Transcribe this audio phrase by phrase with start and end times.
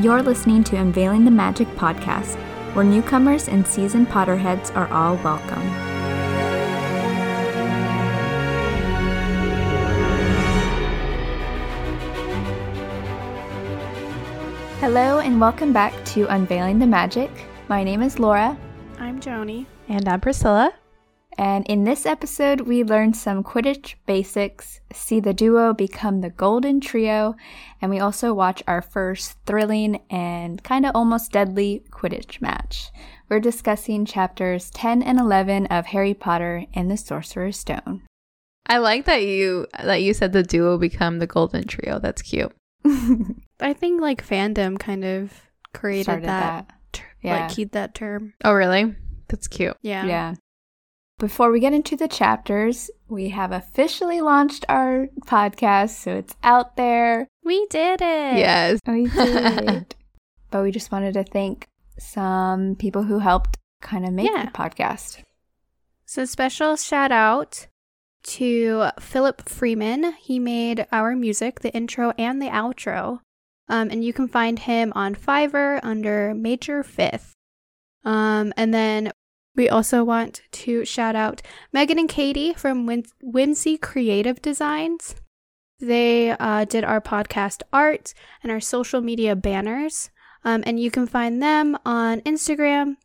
[0.00, 2.36] You're listening to Unveiling the Magic podcast,
[2.74, 5.60] where newcomers and seasoned Potterheads are all welcome.
[14.78, 17.30] Hello, and welcome back to Unveiling the Magic.
[17.68, 18.56] My name is Laura,
[18.98, 19.66] I'm Joni.
[19.90, 20.72] And I'm Priscilla.
[21.38, 26.80] And in this episode, we learn some Quidditch basics, see the duo become the Golden
[26.80, 27.34] Trio,
[27.80, 32.90] and we also watch our first thrilling and kind of almost deadly Quidditch match.
[33.28, 38.02] We're discussing chapters 10 and 11 of Harry Potter and the Sorcerer's Stone.
[38.66, 41.98] I like that you that you said the duo become the golden trio.
[41.98, 42.52] That's cute.
[43.60, 45.32] I think like fandom kind of
[45.74, 46.74] created Started that, that.
[46.92, 47.40] ter- Yeah.
[47.46, 48.34] like keyed that term.
[48.44, 48.94] Oh, really?
[49.28, 49.76] That's cute.
[49.82, 50.04] Yeah.
[50.06, 50.34] Yeah.
[51.20, 56.76] Before we get into the chapters, we have officially launched our podcast, so it's out
[56.76, 57.28] there.
[57.44, 58.38] We did it.
[58.38, 58.80] Yes.
[58.86, 59.94] We did.
[60.50, 61.66] but we just wanted to thank
[61.98, 64.46] some people who helped kind of make Yeah.
[64.46, 65.22] the podcast.
[66.06, 67.66] So special shout out
[68.22, 70.14] to Philip Freeman.
[70.14, 73.20] He made our music, the intro and the outro.
[73.68, 77.34] Um, and you can find him on Fiverr under Major Fifth.
[78.06, 79.12] Um, and then
[79.56, 85.16] we also want to shout out Megan and Katie from Whim- Whimsy Creative Designs.
[85.80, 90.10] They uh, did our podcast art and our social media banners.
[90.44, 92.96] Um, and you can find them on Instagram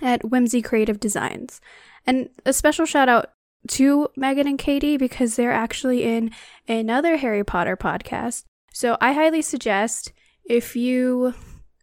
[0.00, 1.60] at Whimsy Creative Designs.
[2.06, 3.32] And a special shout out
[3.68, 6.32] to Megan and Katie because they're actually in
[6.68, 8.44] another Harry Potter podcast.
[8.72, 10.12] So I highly suggest
[10.44, 11.34] if you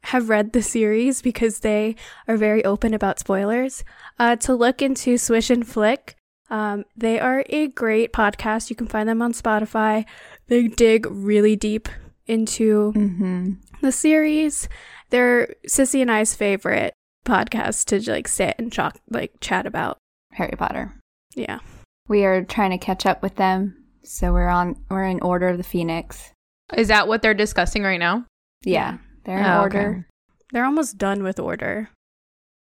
[0.03, 1.95] have read the series because they
[2.28, 3.83] are very open about spoilers,
[4.17, 6.16] uh, to look into Swish and Flick.
[6.50, 8.70] Um, they are a great podcast.
[8.70, 10.05] You can find them on Spotify.
[10.47, 11.88] They dig really deep
[12.25, 13.52] into Mm-hmm.
[13.81, 14.67] the series.
[15.09, 16.94] They're Sissy and I's favorite
[17.25, 19.98] podcast to like sit and talk, like chat about.
[20.33, 20.93] Harry Potter.
[21.36, 21.60] Yeah.
[22.08, 24.76] We are trying to catch up with them, so we're on.
[24.89, 26.31] We're in Order of the Phoenix.
[26.76, 28.26] Is that what they're discussing right now?
[28.64, 28.98] Yeah,
[29.30, 29.78] they're in Oh, okay.
[29.84, 30.08] order.
[30.52, 31.90] They're almost done with order.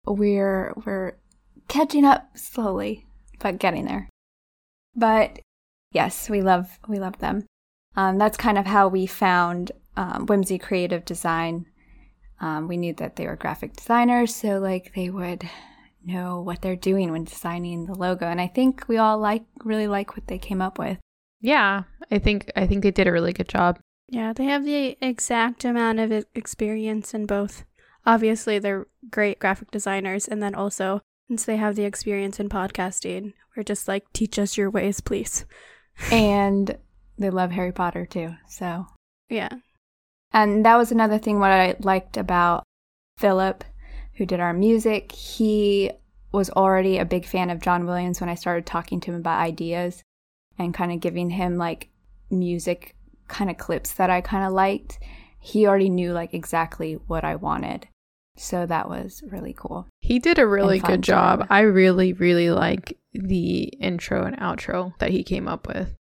[0.05, 1.13] We're we're
[1.69, 3.07] catching up slowly,
[3.39, 4.09] but getting there.
[4.95, 5.39] But
[5.93, 7.45] yes, we love we love them.
[7.95, 11.67] Um, that's kind of how we found um, Whimsy Creative Design.
[12.41, 15.49] Um, we knew that they were graphic designers, so like they would
[16.05, 18.27] know what they're doing when designing the logo.
[18.27, 20.99] And I think we all like really like what they came up with.
[21.41, 21.85] Yeah.
[22.11, 23.79] I think I think they did a really good job.
[24.09, 27.65] Yeah, they have the exact amount of experience in both.
[28.05, 33.33] Obviously, they're great graphic designers, and then also, since they have the experience in podcasting,
[33.57, 35.45] we're just like, teach us your ways, please.
[36.13, 36.77] and
[37.19, 38.35] they love Harry Potter too.
[38.49, 38.87] So
[39.29, 39.49] Yeah.
[40.33, 42.63] And that was another thing what I liked about
[43.19, 43.65] Philip,
[44.15, 45.13] who did our music.
[45.13, 45.91] He
[46.33, 49.41] was already a big fan of John Williams when I started talking to him about
[49.41, 50.03] ideas
[50.59, 51.89] and kind of giving him like
[52.31, 52.96] music
[53.29, 54.99] kind of clips that I kind of liked.
[55.41, 57.89] He already knew like exactly what I wanted.
[58.39, 59.87] So that was really cool.
[60.01, 61.39] He did a really good job.
[61.41, 61.53] remember.
[61.55, 65.95] I really, really like the intro and outro that he came up with.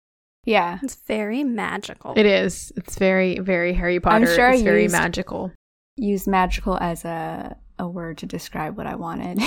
[0.43, 0.79] Yeah.
[0.83, 2.13] It's very magical.
[2.17, 2.73] It is.
[2.75, 4.27] It's very, very Harry Potter.
[4.27, 5.51] sure I it's very used- magical.
[5.97, 9.39] Use magical as a a word to describe what I wanted.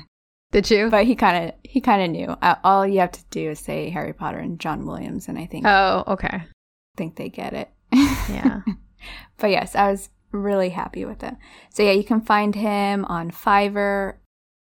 [0.52, 0.88] Did you?
[0.90, 2.28] but he kind of he kind of knew.
[2.40, 5.46] Uh, All you have to do is say Harry Potter and John Williams and I
[5.46, 6.42] think oh, okay.
[6.98, 7.70] Think they get it.
[7.92, 8.60] Yeah.
[9.38, 11.34] but yes, I was really happy with it.
[11.70, 14.16] So yeah, you can find him on Fiverr,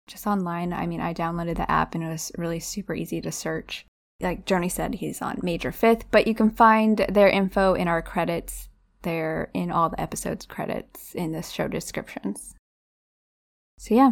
[0.07, 0.71] just online.
[0.71, 3.85] I mean, I downloaded the app and it was really super easy to search.
[4.21, 8.01] Like Joni said, he's on Major Fifth, but you can find their info in our
[8.01, 8.69] credits.
[9.01, 12.55] They're in all the episodes credits in the show descriptions.
[13.79, 14.11] So yeah,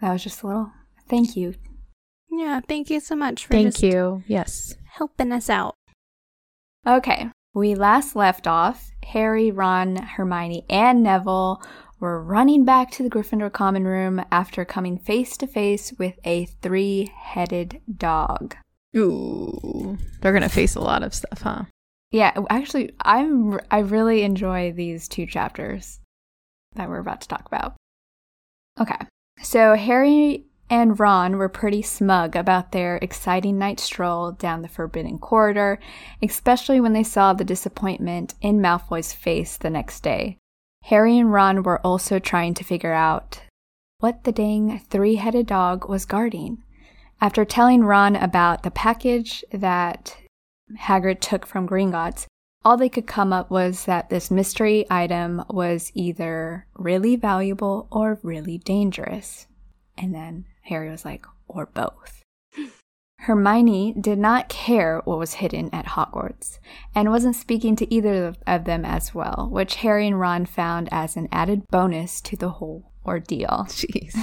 [0.00, 0.72] that was just a little
[1.08, 1.54] thank you.
[2.30, 4.22] yeah, thank you so much for Thank just you.
[4.28, 4.76] Yes.
[4.92, 5.74] helping us out.
[6.88, 8.92] Okay, we last left off.
[9.04, 11.62] Harry, Ron, Hermione, and Neville
[12.00, 16.46] were running back to the Gryffindor common room after coming face to face with a
[16.62, 18.56] three headed dog.
[18.96, 19.98] Ooh.
[20.22, 21.64] They're going to face a lot of stuff, huh?
[22.10, 26.00] Yeah, actually, I'm I really enjoy these two chapters
[26.74, 27.74] that we're about to talk about.
[28.80, 28.96] Okay,
[29.42, 35.18] so Harry and Ron were pretty smug about their exciting night stroll down the Forbidden
[35.18, 35.78] Corridor,
[36.22, 40.36] especially when they saw the disappointment in Malfoy's face the next day.
[40.84, 43.42] Harry and Ron were also trying to figure out
[44.00, 46.62] what the dang three headed dog was guarding.
[47.20, 50.16] After telling Ron about the package that
[50.78, 52.26] Hagrid took from Gringotts,
[52.64, 58.20] all they could come up was that this mystery item was either really valuable or
[58.22, 59.46] really dangerous.
[59.96, 62.22] And then Harry was like, or both.
[63.20, 66.58] Hermione did not care what was hidden at Hogwarts
[66.94, 71.16] and wasn't speaking to either of them as well, which Harry and Ron found as
[71.16, 73.66] an added bonus to the whole ordeal.
[73.68, 74.14] Jeez.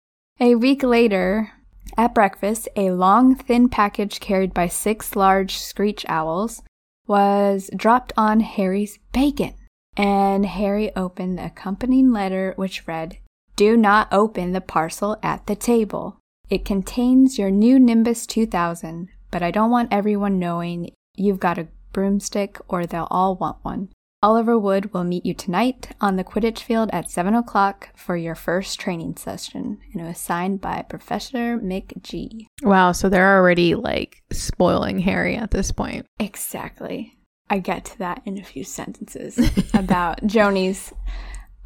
[0.40, 1.52] A week later,
[1.96, 6.62] at breakfast, a long, thin package carried by six large screech owls
[7.06, 9.54] was dropped on Harry's bacon.
[9.96, 13.16] And Harry opened the accompanying letter, which read,
[13.56, 16.18] Do not open the parcel at the table.
[16.50, 21.68] It contains your new Nimbus 2000, but I don't want everyone knowing you've got a
[21.90, 23.88] broomstick or they'll all want one.
[24.22, 28.34] Oliver Wood will meet you tonight on the Quidditch field at 7 o'clock for your
[28.34, 32.46] first training session, and it was signed by Professor McG.
[32.62, 36.04] Wow, so they're already like spoiling Harry at this point.
[36.20, 37.16] Exactly.
[37.48, 39.38] I get to that in a few sentences
[39.72, 40.92] about Joni's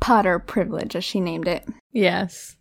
[0.01, 1.67] Potter privilege, as she named it.
[1.93, 2.57] Yes.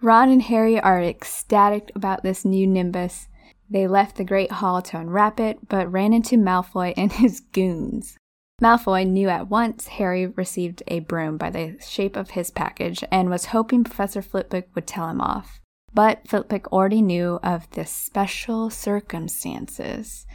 [0.00, 3.28] Ron and Harry are ecstatic about this new Nimbus.
[3.68, 8.16] They left the Great Hall to unwrap it, but ran into Malfoy and his goons.
[8.62, 13.28] Malfoy knew at once Harry received a broom by the shape of his package and
[13.28, 15.60] was hoping Professor Flitwick would tell him off.
[15.92, 20.26] But Flitwick already knew of the special circumstances,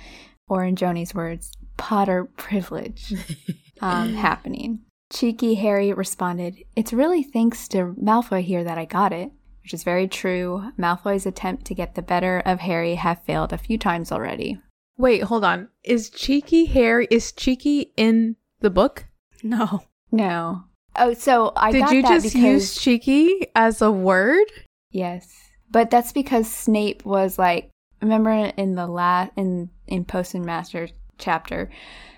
[0.48, 3.14] or in Joni's words, Potter privilege,
[3.82, 4.82] um, happening.
[5.12, 9.32] Cheeky Harry responded, It's really thanks to Malfoy here that I got it,
[9.62, 10.72] which is very true.
[10.78, 14.60] Malfoy's attempt to get the better of Harry have failed a few times already.
[14.98, 15.68] Wait, hold on.
[15.84, 19.08] Is Cheeky Harry is Cheeky in the book?
[19.44, 19.84] No.
[20.12, 20.64] No.
[20.96, 24.46] Oh, so I Did got you that just because use Cheeky as a word?
[24.92, 25.28] yes,
[25.70, 27.70] but that's because Snape was like,
[28.02, 31.70] remember in the last in in Potions Master chapter,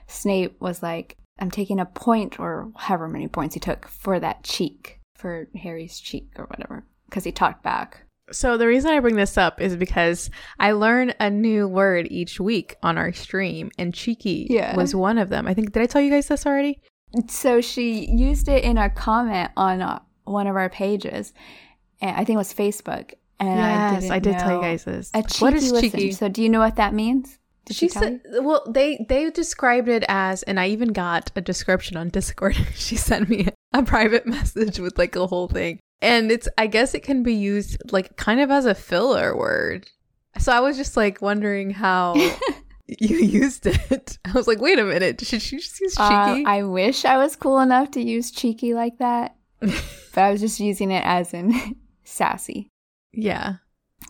[0.08, 4.44] Snape was like, I'm taking a point or however many points he took for that
[4.44, 8.04] cheek for Harry's cheek or whatever because he talked back.
[8.32, 12.40] So the reason I bring this up is because I learn a new word each
[12.40, 14.76] week on our stream, and cheeky Yeah.
[14.78, 15.46] was one of them.
[15.46, 16.80] I think did I tell you guys this already?
[17.28, 21.34] So she used it in a comment on uh, one of our pages,
[22.02, 23.14] and I think it was Facebook.
[23.40, 25.12] And I yes, didn't I, did tell you guys this.
[25.14, 25.90] A cheeky what is listen.
[25.92, 26.12] cheeky?
[26.14, 27.38] So do you know what that means?
[27.66, 31.42] Did she she said, well, they they described it as, and I even got a
[31.42, 32.56] description on Discord.
[32.76, 36.94] she sent me a private message with like a whole thing, and it's I guess
[36.94, 39.90] it can be used like kind of as a filler word.
[40.40, 42.16] So I was just like wondering how
[42.88, 44.18] you used it.
[44.26, 46.46] I was like, wait a minute, should she just use Uh, cheeky?
[46.46, 49.78] I wish I was cool enough to use cheeky like that, but
[50.18, 51.54] I was just using it as in
[52.04, 52.68] sassy.
[53.14, 53.54] yeah,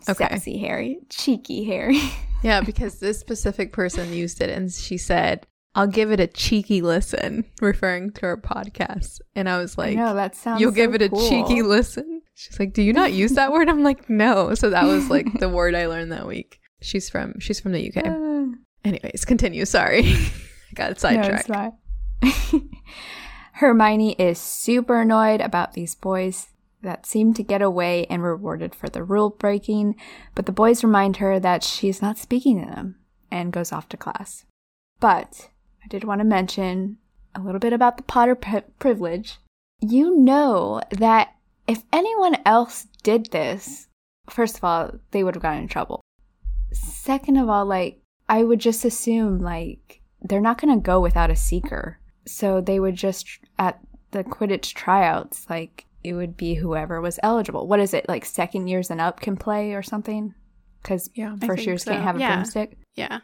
[0.08, 0.26] Okay.
[0.28, 0.98] Sassy Harry.
[1.08, 2.00] Cheeky Harry.
[2.44, 5.46] Yeah, because this specific person used it, and she said.
[5.76, 9.18] I'll give it a cheeky listen, referring to our podcast.
[9.34, 11.28] And I was like, no, that sounds You'll so give it a cool.
[11.28, 12.22] cheeky listen.
[12.36, 15.26] She's like, "Do you not use that word?" I'm like, "No." So that was like
[15.40, 16.60] the word I learned that week.
[16.80, 18.06] She's from she's from the UK.
[18.06, 19.64] Uh, Anyways, continue.
[19.64, 21.48] Sorry, I got sidetracked.
[21.48, 21.72] No.
[23.54, 26.48] Hermione is super annoyed about these boys
[26.84, 29.96] that seem to get away and rewarded for the rule breaking,
[30.34, 32.96] but the boys remind her that she's not speaking to them
[33.30, 34.44] and goes off to class.
[35.00, 35.50] But
[35.84, 36.98] I did want to mention
[37.34, 39.38] a little bit about the Potter pri- privilege.
[39.80, 41.34] You know that
[41.66, 43.88] if anyone else did this,
[44.30, 46.00] first of all, they would have gotten in trouble.
[46.72, 51.30] Second of all, like, I would just assume, like, they're not going to go without
[51.30, 51.98] a seeker.
[52.26, 53.26] So they would just,
[53.58, 53.80] at
[54.12, 57.66] the Quidditch tryouts, like, it would be whoever was eligible.
[57.66, 60.34] What is it, like, second years and up can play or something?
[60.82, 62.34] Because Yeah, first years can't have a Yeah.
[62.36, 62.76] broomstick.
[62.94, 63.20] Yeah.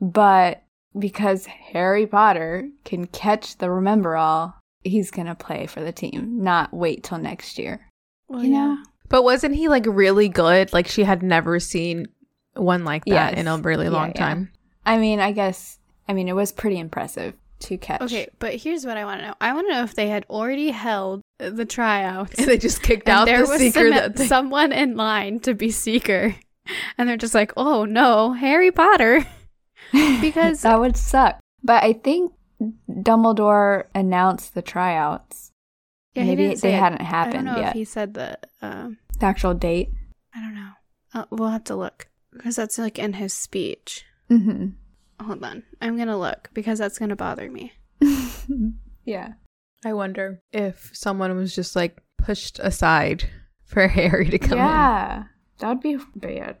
[0.00, 0.62] But
[0.98, 6.72] because Harry Potter can catch the Remembrall, he's going to play for the team, not
[6.72, 7.88] wait till next year.
[8.28, 8.56] Well, You know?
[8.70, 8.82] yeah.
[9.08, 10.72] But wasn't he like really good?
[10.72, 12.06] Like she had never seen
[12.54, 13.40] one like that Yes.
[13.40, 14.14] in a really long yeah.
[14.26, 14.50] time.
[14.84, 18.02] I mean, I guess, I mean, it was pretty impressive to catch.
[18.02, 19.34] Okay, but here's what I want to know.
[19.40, 22.34] I want to know if they had already held the tryouts.
[22.38, 25.40] And they just kicked out there the was seeker some- that they- someone in line
[25.40, 26.34] to be seeker.
[26.98, 29.24] And they're just like, oh no, Harry Potter.
[30.20, 31.38] Because- that would suck.
[31.62, 32.32] But I think
[32.90, 35.52] Dumbledore announced the tryouts.
[36.14, 36.78] Yeah, Maybe they it.
[36.78, 37.68] hadn't I don't happened know yet.
[37.68, 38.38] if he said the.
[38.62, 39.90] Um, The actual date.
[40.34, 40.70] I don't know.
[41.14, 44.04] Uh, we'll have to look because that's like in his speech.
[44.28, 44.68] hmm
[45.20, 47.72] Hold on, I'm gonna look because that's gonna bother me.
[49.04, 49.32] yeah.
[49.84, 53.28] I wonder if someone was just like pushed aside
[53.64, 54.64] for Harry to come in.
[54.64, 55.24] yeah.
[55.58, 56.56] That would be bad.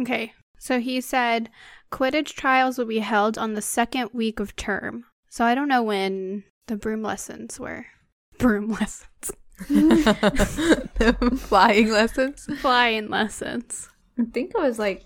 [0.00, 1.50] Okay, so he said
[1.92, 5.04] Quidditch trials will be held on the second week of term.
[5.28, 7.86] So I don't know when the broom lessons were.
[8.38, 9.32] Broom lessons.
[11.40, 12.46] Flying lessons.
[12.60, 13.88] Flying lessons.
[14.18, 15.04] I think it was like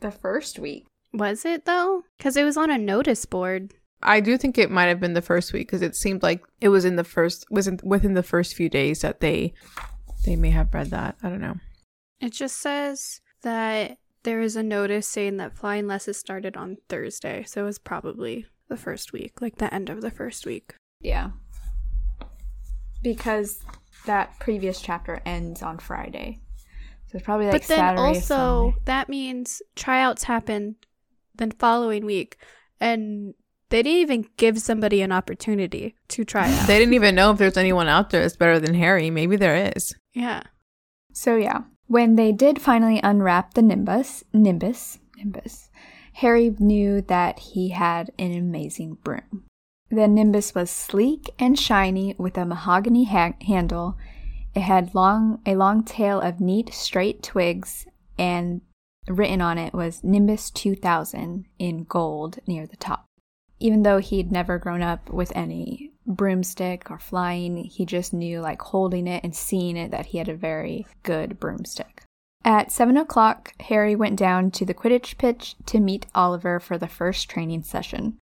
[0.00, 0.86] the first week.
[1.12, 2.04] Was it though?
[2.16, 3.74] Because it was on a notice board.
[4.02, 6.70] I do think it might have been the first week because it seemed like it
[6.70, 9.52] was in the first was in, within the first few days that they
[10.24, 11.16] they may have read that.
[11.22, 11.56] I don't know.
[12.20, 17.44] It just says that there is a notice saying that flying lessons started on Thursday.
[17.44, 20.74] So it was probably the first week, like the end of the first week.
[21.00, 21.30] Yeah.
[23.02, 23.58] Because
[24.06, 26.38] that previous chapter ends on Friday.
[27.06, 28.02] So it's probably like but then Saturday.
[28.02, 28.36] also
[28.70, 28.76] Sunday.
[28.84, 30.76] that means tryouts happened
[31.36, 32.36] the following week
[32.80, 33.34] and
[33.70, 36.66] they didn't even give somebody an opportunity to try out.
[36.66, 39.10] They didn't even know if there's anyone out there that's better than Harry.
[39.10, 39.94] Maybe there is.
[40.12, 40.42] yeah.
[41.14, 45.68] So yeah, when they did finally unwrap the nimbus, nimbus, nimbus,
[46.14, 49.44] Harry knew that he had an amazing broom.
[49.90, 53.98] The nimbus was sleek and shiny with a mahogany ha- handle.
[54.54, 57.86] It had long a long tail of neat straight twigs
[58.18, 58.62] and
[59.08, 63.06] written on it was Nimbus 2000 in gold near the top.
[63.58, 68.60] Even though he'd never grown up with any broomstick or flying, he just knew, like
[68.60, 72.02] holding it and seeing it, that he had a very good broomstick.
[72.44, 76.88] At 7 o'clock, Harry went down to the Quidditch pitch to meet Oliver for the
[76.88, 78.18] first training session.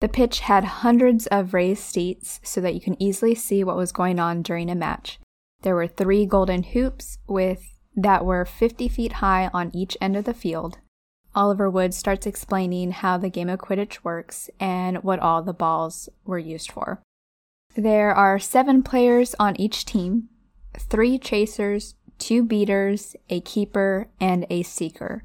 [0.00, 3.92] The pitch had hundreds of raised seats so that you can easily see what was
[3.92, 5.20] going on during a match.
[5.62, 10.24] There were three golden hoops with that were 50 feet high on each end of
[10.24, 10.78] the field.
[11.34, 16.08] Oliver Wood starts explaining how the game of Quidditch works and what all the balls
[16.24, 17.00] were used for.
[17.76, 20.28] There are seven players on each team
[20.76, 25.24] three chasers, two beaters, a keeper, and a seeker.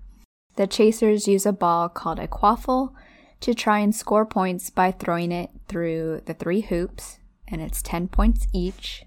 [0.55, 2.93] The chasers use a ball called a quaffle
[3.41, 8.07] to try and score points by throwing it through the three hoops, and it's 10
[8.07, 9.05] points each.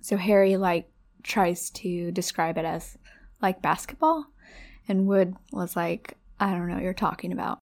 [0.00, 0.89] So Harry, like,
[1.22, 2.98] tries to describe it as
[3.40, 4.26] like basketball,
[4.88, 7.58] and Wood was like, I don't know what you're talking about.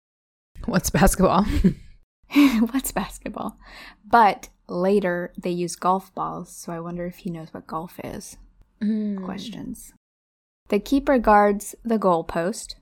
[0.65, 1.45] What's basketball?
[2.71, 3.57] What's basketball?
[4.05, 8.37] But later they use golf balls, so I wonder if he knows what golf is.
[8.81, 9.23] Hmm.
[9.23, 9.93] Questions.
[10.69, 12.75] The keeper guards the goalpost,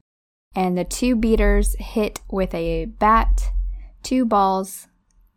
[0.56, 3.52] and the two beaters hit with a bat
[4.06, 4.88] two balls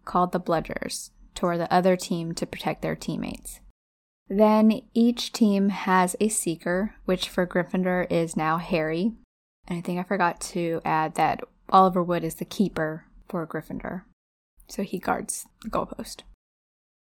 [0.05, 3.61] called the bludgers toward the other team to protect their teammates.
[4.29, 9.13] Then each team has a seeker, which for Gryffindor is now Harry.
[9.67, 14.03] And I think I forgot to add that Oliver Wood is the keeper for Gryffindor.
[14.69, 16.23] So he guards the goalpost.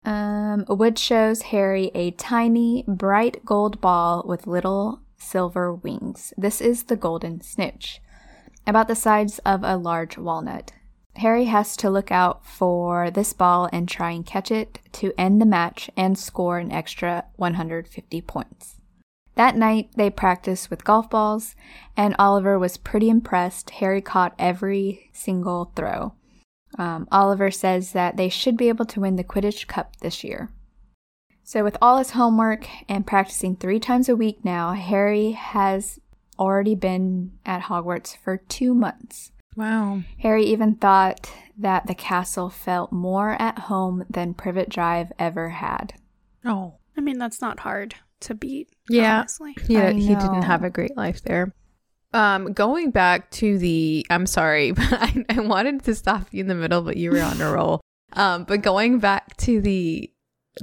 [0.05, 6.33] Um, Wood shows Harry a tiny, bright gold ball with little silver wings.
[6.37, 8.01] This is the golden snitch,
[8.67, 10.73] about the size of a large walnut.
[11.17, 15.39] Harry has to look out for this ball and try and catch it to end
[15.39, 18.75] the match and score an extra 150 points.
[19.35, 21.55] That night, they practiced with golf balls,
[21.97, 23.71] and Oliver was pretty impressed.
[23.71, 26.13] Harry caught every single throw.
[26.77, 30.51] Um, Oliver says that they should be able to win the Quidditch Cup this year.
[31.43, 35.99] So, with all his homework and practicing three times a week now, Harry has
[36.39, 39.31] already been at Hogwarts for two months.
[39.55, 40.01] Wow.
[40.19, 45.93] Harry even thought that the castle felt more at home than Privet Drive ever had.
[46.45, 46.75] Oh.
[46.97, 48.69] I mean, that's not hard to beat.
[48.89, 49.19] Yeah.
[49.19, 49.55] Honestly.
[49.67, 51.53] Yeah, he didn't have a great life there.
[52.13, 56.47] Um, going back to the, I'm sorry, but I, I wanted to stop you in
[56.47, 57.81] the middle, but you were on a roll.
[58.13, 60.11] Um, but going back to the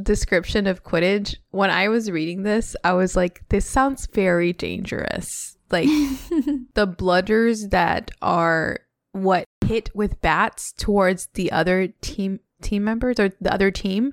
[0.00, 5.56] description of Quidditch, when I was reading this, I was like, this sounds very dangerous.
[5.70, 5.86] Like
[6.74, 8.80] the bludgers that are
[9.12, 14.12] what hit with bats towards the other team team members or the other team,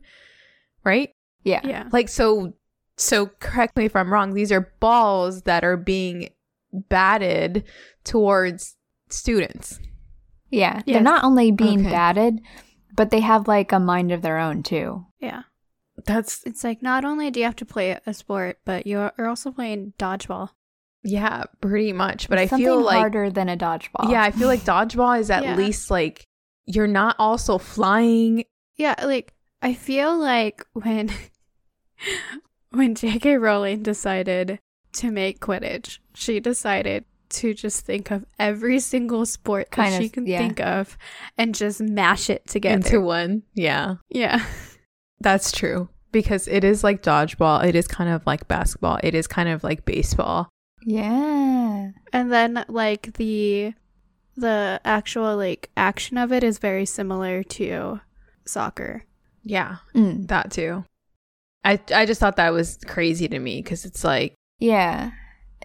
[0.84, 1.10] right?
[1.44, 1.62] Yeah.
[1.64, 1.90] Yeah.
[1.92, 2.54] Like so
[2.98, 6.30] so correct me if I'm wrong, these are balls that are being
[6.74, 7.64] batted
[8.04, 8.76] towards
[9.10, 9.80] students.
[10.50, 10.82] Yeah.
[10.86, 10.96] Yes.
[10.96, 11.90] They're not only being Okay.
[11.92, 12.40] batted,
[12.96, 15.06] but they have like a mind of their own too.
[15.20, 15.44] Yeah.
[16.06, 19.28] That's It's like not only do you have to play a sport, but you're you're
[19.28, 20.50] also playing dodgeball.
[21.08, 22.28] Yeah, pretty much.
[22.28, 24.12] But It's I feel like harder than a dodgeball.
[24.12, 25.56] Yeah, I feel like dodgeball is at Yeah.
[25.56, 26.26] least like
[26.66, 28.44] you're not also flying.
[28.76, 31.10] Yeah, like I feel like when
[32.72, 33.38] when J.K.
[33.38, 34.60] Rowling decided
[34.94, 40.10] to make Quidditch, she decided to just think of every single sport that Kind she
[40.10, 40.40] can yeah.
[40.40, 40.98] think of
[41.38, 42.76] and just mash it together.
[42.76, 43.44] Into one.
[43.54, 43.96] Yeah.
[44.10, 44.46] yeah.
[45.20, 45.90] That's true.
[46.12, 47.66] Because it is like dodgeball.
[47.66, 49.00] It is kind of like basketball.
[49.04, 50.50] It is kind of like baseball.
[50.88, 51.92] Yeah.
[52.14, 53.74] And then like the
[54.38, 58.00] the actual like action of it is very similar to
[58.46, 59.04] soccer.
[59.44, 60.28] Yeah, Mm.
[60.30, 60.86] that too.
[61.66, 65.12] I I just thought that was crazy to me because it's like Yeah.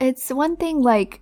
[0.00, 1.20] It's one thing like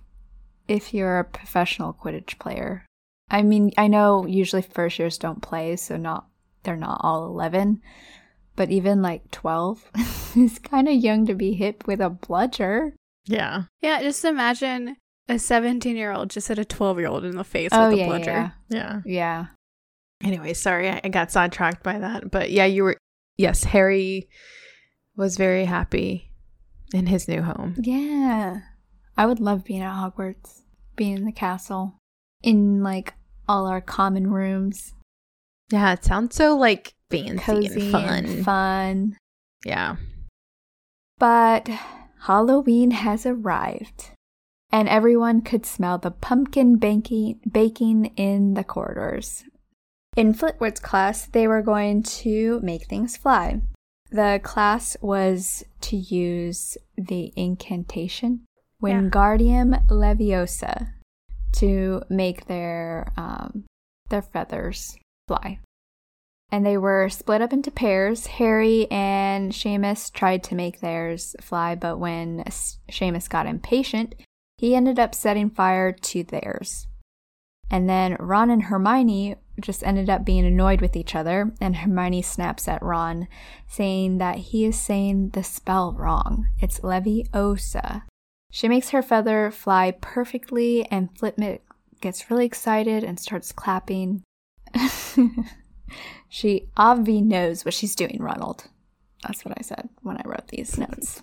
[0.67, 2.85] if you're a professional Quidditch player.
[3.29, 6.25] I mean, I know usually first years don't play, so not
[6.63, 7.81] they're not all 11,
[8.55, 9.91] but even like 12
[10.35, 12.95] is kind of young to be hit with a bludger.
[13.25, 14.97] Yeah, Yeah, just imagine
[15.29, 17.95] a 17 year old just hit a 12 year old in the face oh with
[17.95, 18.31] a yeah, bludger.
[18.31, 18.51] yeah.
[18.69, 19.01] yeah.
[19.05, 19.45] Yeah.
[20.23, 22.97] Anyway, sorry I I got sidetracked by that, but yeah, you were
[23.37, 24.27] yes, Harry
[25.15, 26.31] was very happy
[26.93, 27.75] in his new home.
[27.79, 28.61] Yeah.
[29.17, 30.61] I would love being at Hogwarts,
[30.95, 31.97] being in the castle,
[32.43, 33.13] in like
[33.47, 34.93] all our common rooms,
[35.71, 38.25] Yeah, it sounds so like fancy cozy and fun.
[38.25, 39.17] and fun.
[39.65, 39.95] Yeah.
[41.19, 41.69] But
[42.25, 44.11] Halloween has arrived,
[44.71, 49.43] and everyone could smell the pumpkin baking, baking in the corridors.
[50.15, 53.61] In Flitwood's class, they were going to make things fly.
[54.11, 58.41] The class was to use the incantation
[58.81, 60.93] Wingardium Leviosa
[61.53, 63.63] to make their um,
[64.09, 64.97] their feathers
[65.27, 65.59] fly
[66.51, 68.27] and they were split up into pairs.
[68.27, 72.43] Harry and Seamus tried to make theirs fly, but when
[72.89, 74.15] Seamus got impatient,
[74.57, 76.87] he ended up setting fire to theirs.
[77.69, 82.21] And then Ron and Hermione just ended up being annoyed with each other, and Hermione
[82.21, 83.29] snaps at Ron,
[83.67, 86.47] saying that he is saying the spell wrong.
[86.59, 88.03] It's Leviosa.
[88.51, 91.63] She makes her feather fly perfectly, and Flitwick
[92.01, 94.23] gets really excited and starts clapping.
[96.29, 98.65] She obvi knows what she's doing, Ronald.
[99.23, 101.21] That's what I said when I wrote these notes.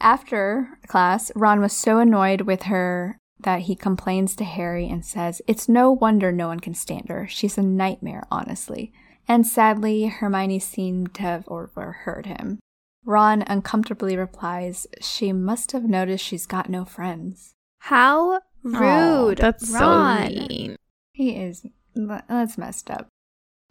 [0.00, 5.42] After class, Ron was so annoyed with her that he complains to Harry and says,
[5.46, 7.26] It's no wonder no one can stand her.
[7.28, 8.92] She's a nightmare, honestly.
[9.26, 12.60] And sadly, Hermione seemed to have overheard him.
[13.04, 17.54] Ron uncomfortably replies, She must have noticed she's got no friends.
[17.80, 19.38] How oh, rude.
[19.38, 20.32] That's Ron.
[20.34, 20.76] so mean.
[21.12, 21.66] He is.
[21.94, 23.08] That's messed up.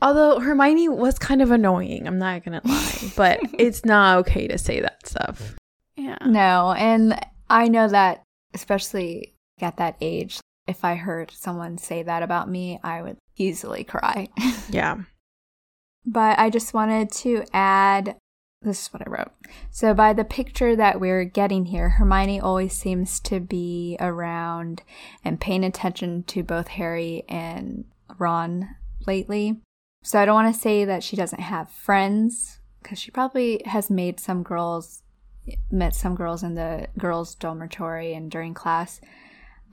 [0.01, 4.57] Although Hermione was kind of annoying, I'm not gonna lie, but it's not okay to
[4.57, 5.55] say that stuff.
[5.95, 6.17] Yeah.
[6.25, 8.21] No, and I know that,
[8.53, 13.83] especially at that age, if I heard someone say that about me, I would easily
[13.83, 14.29] cry.
[14.69, 14.97] Yeah.
[16.05, 18.17] but I just wanted to add
[18.61, 19.31] this is what I wrote.
[19.71, 24.83] So, by the picture that we're getting here, Hermione always seems to be around
[25.23, 27.85] and paying attention to both Harry and
[28.17, 29.61] Ron lately.
[30.07, 33.89] So, I don't want to say that she doesn't have friends because she probably has
[33.89, 35.03] made some girls,
[35.69, 39.01] met some girls in the girls' dormitory and during class,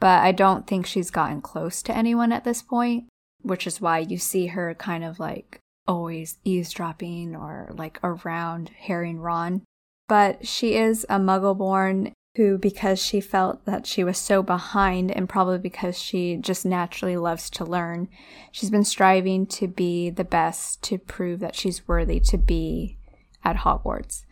[0.01, 3.05] but I don't think she's gotten close to anyone at this point,
[3.43, 9.11] which is why you see her kind of like always eavesdropping or like around Harry
[9.11, 9.63] and Ron.
[10.09, 15.11] But she is a muggle born who, because she felt that she was so behind,
[15.11, 18.09] and probably because she just naturally loves to learn,
[18.51, 22.99] she's been striving to be the best to prove that she's worthy to be
[23.45, 24.25] at Hogwarts.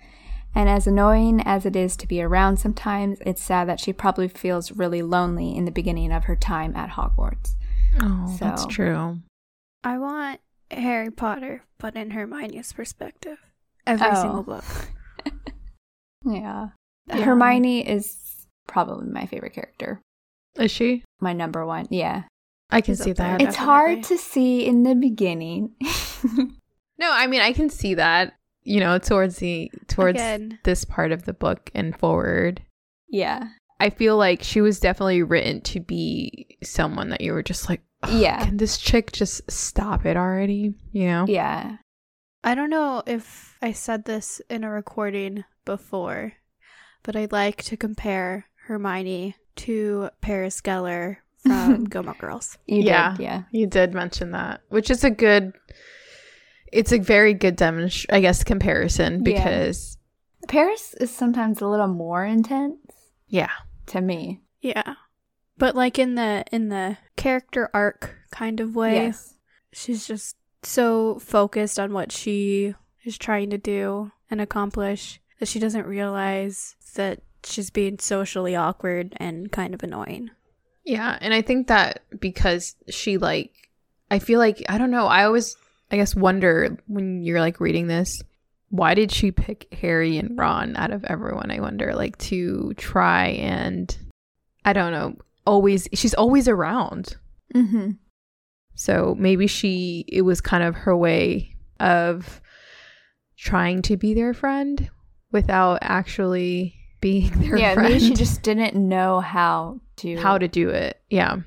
[0.54, 4.28] And as annoying as it is to be around sometimes, it's sad that she probably
[4.28, 7.54] feels really lonely in the beginning of her time at Hogwarts.
[8.00, 9.20] Oh, that's true.
[9.84, 13.38] I want Harry Potter, but in Hermione's perspective.
[13.86, 14.22] Every Oh.
[14.22, 14.64] single book.
[16.24, 16.68] Yeah.
[17.06, 17.22] Yeah.
[17.22, 20.00] Hermione is probably my favorite character.
[20.56, 21.04] Is she?
[21.20, 21.86] My number one.
[21.90, 22.24] Yeah.
[22.70, 23.42] I can She's see that.
[23.42, 25.72] It's hard to see in the beginning.
[26.98, 28.34] no, I mean I can see that.
[28.64, 30.58] You know, towards the towards Again.
[30.62, 32.62] this part of the book and forward.
[33.08, 33.48] yeah.
[33.80, 37.82] I feel like she was definitely written to be someone that you were just like,
[38.04, 38.44] "Ugh, Yeah.
[38.46, 40.74] Can this chick just stop it already?
[40.92, 41.24] You know?
[41.26, 41.78] Yeah.
[42.44, 46.34] I don't know if I said this in a recording before,
[47.02, 52.58] but I'd like to compare Hermione to Paris Geller from Gilmore Girls.
[52.66, 53.12] You Yeah.
[53.16, 53.22] did.
[53.22, 53.42] Yeah.
[53.50, 55.52] You did mention that, which is a good.
[56.72, 59.34] It's a very good demonstration, I guess, comparison Yeah.
[59.44, 59.98] because
[60.48, 62.78] Paris is sometimes a little more intense
[63.28, 63.50] yeah,
[63.86, 64.40] to me.
[64.60, 64.94] Yeah.
[65.58, 69.34] But like in the in the character arc kind of way, Yes.
[69.72, 75.58] she's just so focused on what she is trying to do and accomplish that she
[75.58, 80.30] doesn't realize that she's being socially awkward and kind of annoying.
[80.84, 83.50] yeah, and I think that because she like,
[84.08, 85.06] I feel like I don't know.
[85.06, 85.56] I always,
[85.90, 88.22] I guess, wonder when you're like reading this,
[88.68, 91.50] why did she pick Harry and Ron out of everyone?
[91.50, 93.98] I wonder, like, to try and,
[94.64, 97.16] I don't know, always she's always around.
[97.52, 97.90] Mm-hmm.
[98.76, 102.40] So maybe she, it was kind of her way of
[103.36, 104.88] trying to be their friend
[105.32, 107.88] without actually being their Yeah, friend.
[107.94, 111.00] maybe she just didn't know how to how to do it.
[111.10, 111.38] Yeah.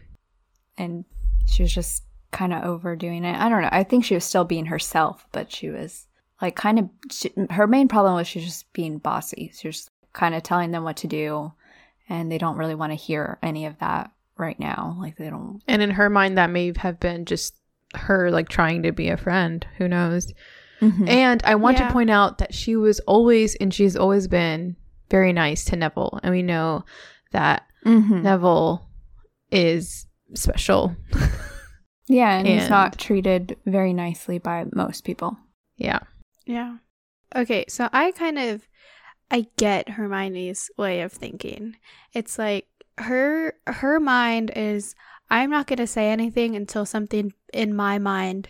[0.77, 1.05] and
[1.47, 3.37] she was just kind of overdoing it.
[3.37, 3.69] I don't know.
[3.71, 6.05] I think she was still being herself, but she was
[6.41, 9.51] like kind of she, her main problem was she was just being bossy.
[9.55, 11.53] She was kind of telling them what to do,
[12.09, 14.97] and they don't really want to hear any of that right now.
[14.99, 15.61] Like they don't.
[15.67, 17.55] And in her mind, that may have been just
[17.93, 19.65] her like trying to be a friend.
[19.77, 20.33] Who knows?
[20.81, 21.07] Mhm.
[21.09, 21.87] And I want Yeah.
[21.87, 24.75] to point out that she was always, and she's always been
[25.09, 26.19] very nice to Neville.
[26.23, 26.83] And we know
[27.31, 28.23] that Mhm.
[28.23, 28.87] Neville
[29.51, 30.95] is special.
[32.07, 35.37] Yeah, and, he's not treated very nicely by most people.
[35.77, 35.99] yeah.
[36.45, 36.77] Yeah.
[37.35, 38.67] Okay, so I kind of
[39.31, 41.75] I get Hermione's way of thinking.
[42.13, 42.67] It's like
[42.99, 44.95] her her mind is
[45.31, 48.49] I'm not going to say anything until something in my mind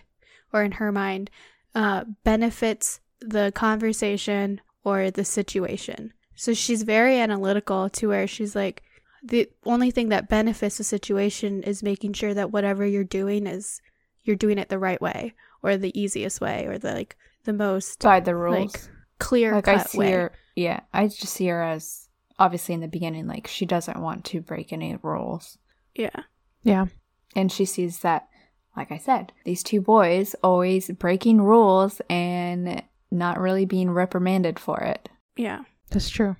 [0.52, 1.30] or in her mind
[1.76, 6.12] uh benefits the conversation or the situation.
[6.34, 8.82] So she's very analytical to where she's like
[9.22, 13.80] the only thing that benefits the situation is making sure that whatever you're doing is
[14.24, 18.00] you're doing it the right way or the easiest way or the like the most
[18.00, 18.74] By the rules.
[18.74, 18.82] like
[19.18, 20.10] clear like I cut see way.
[20.12, 22.08] her yeah i just see her as
[22.38, 25.56] obviously in the beginning like she doesn't want to break any rules
[25.94, 26.22] Yeah.
[26.62, 26.86] Yeah.
[27.34, 28.28] and she sees that
[28.76, 34.80] like i said these two boys always breaking rules and not really being reprimanded for
[34.80, 35.62] it Yeah.
[35.90, 36.36] That's true.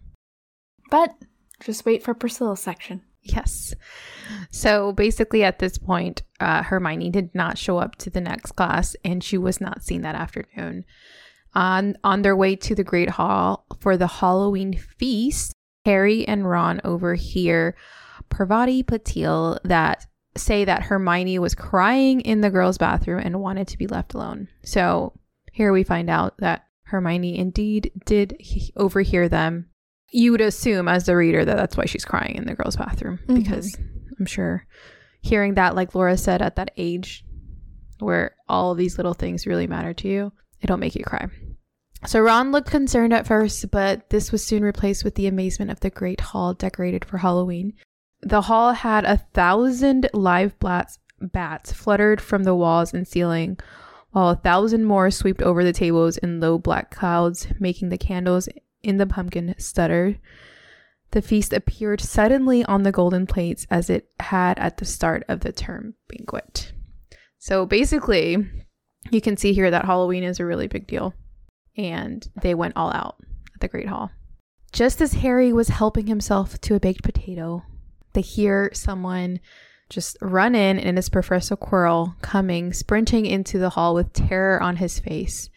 [0.90, 1.14] but
[1.61, 3.75] just wait for priscilla's section Yes.
[4.53, 8.94] So basically, at this point, uh, Hermione did not show up to the next class,
[9.05, 10.85] and she was not seen that afternoon.
[11.53, 15.53] On on their way to the Great Hall for the Halloween feast,
[15.85, 17.75] Harry and Ron overhear
[18.31, 20.07] Parvati Patil that
[20.38, 24.49] say that Hermione was crying in the girls' bathroom and wanted to be left alone.
[24.64, 25.12] So
[25.53, 29.66] here we find out that Hermione indeed did he- overhear them
[30.12, 33.18] you would assume as the reader that that's why she's crying in the girls' bathroom
[33.27, 33.37] Mhm.
[33.38, 33.77] because
[34.20, 34.64] I'm sure
[35.20, 37.25] hearing that, like Laura said, at that age
[37.99, 41.27] where all these little things really matter to you, it'll make you cry.
[42.07, 45.81] So Ron looked concerned at first, but this was soon replaced with the amazement of
[45.81, 47.72] the great hall decorated for Halloween.
[48.27, 53.57] The hall had a thousand live bats, bats fluttered from the walls and ceiling,
[54.11, 58.49] while a thousand more swept over the tables in low black clouds, making the candles
[58.83, 60.19] in the pumpkin stutter.
[61.12, 65.39] The feast appeared suddenly on the golden plates as it had at the start of
[65.41, 66.73] the term banquet.
[67.39, 68.45] So basically,
[69.09, 71.15] you can see here that Halloween is a really big deal,
[71.77, 73.19] and they went all out
[73.55, 74.11] at the Great Hall.
[74.73, 77.62] Just as Harry was helping himself to a baked potato,
[78.16, 79.38] they hear someone
[79.88, 84.76] just run in, and it's Professor Quirrell coming, sprinting into the hall with terror on
[84.76, 85.48] his face.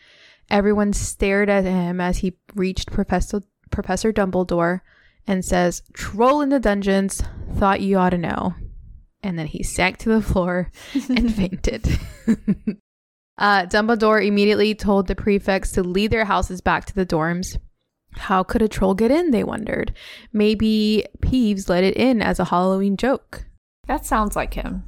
[0.51, 3.41] Everyone stared at him as he reached Professor
[3.71, 4.81] Professor Dumbledore
[5.25, 7.23] and says, "Troll in the dungeons,
[7.55, 8.55] thought you ought to know."
[9.23, 10.71] And then he sank to the floor
[11.09, 11.87] and fainted.
[13.37, 17.57] uh, Dumbledore immediately told the prefects to lead their houses back to the dorms.
[18.13, 19.31] How could a troll get in?
[19.31, 19.93] They wondered.
[20.33, 23.45] Maybe Peeves let it in as a Halloween joke.
[23.87, 24.83] that sounds like him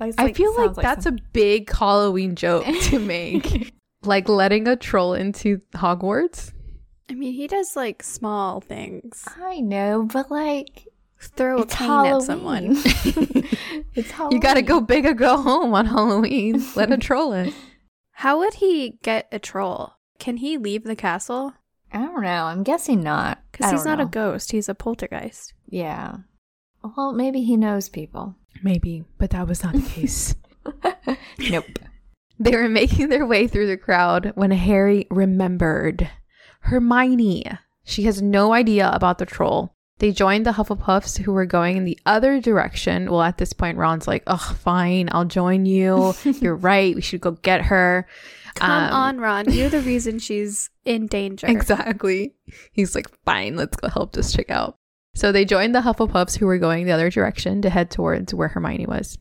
[0.00, 3.72] Like- I feel like sounds that's some- a big Halloween joke to make.
[4.04, 6.52] like letting a troll into Hogwarts.
[7.10, 9.24] I mean, he does like small things.
[9.42, 10.86] i know but like
[11.20, 12.14] Throw a it's cane Halloween.
[12.16, 12.64] at someone.
[13.94, 14.36] it's Halloween.
[14.36, 16.64] You gotta go big or go home on Halloween.
[16.74, 17.52] Let a troll in.
[18.12, 19.94] How would he get a troll?
[20.18, 21.54] Can he leave the castle?
[21.92, 22.44] I don't know.
[22.44, 23.42] I'm guessing not.
[23.50, 25.52] Because he's not a ghost, he's a poltergeist.
[25.68, 26.16] Yeah.
[26.96, 28.34] Well, maybe he knows people.
[28.62, 30.34] Maybe, but that was not the case.
[31.50, 31.78] nope.
[32.38, 36.10] They were making their way through the crowd when Harry remembered
[36.60, 37.44] Hermione.
[37.84, 39.74] She has no idea about the troll.
[39.98, 43.08] They joined the Hufflepuffs who were going in the other direction.
[43.10, 46.14] Well, at this point, Ron's like, oh, fine, I'll join you.
[46.24, 46.94] You're right.
[46.94, 48.08] We should go get her.
[48.54, 49.52] Come Um, on, Ron.
[49.52, 51.46] You're the reason she's in danger.
[51.50, 52.34] Exactly.
[52.72, 54.76] He's like, fine, let's go help this chick out.
[55.14, 58.48] So they joined the Hufflepuffs who were going the other direction to head towards where
[58.48, 59.18] Hermione was.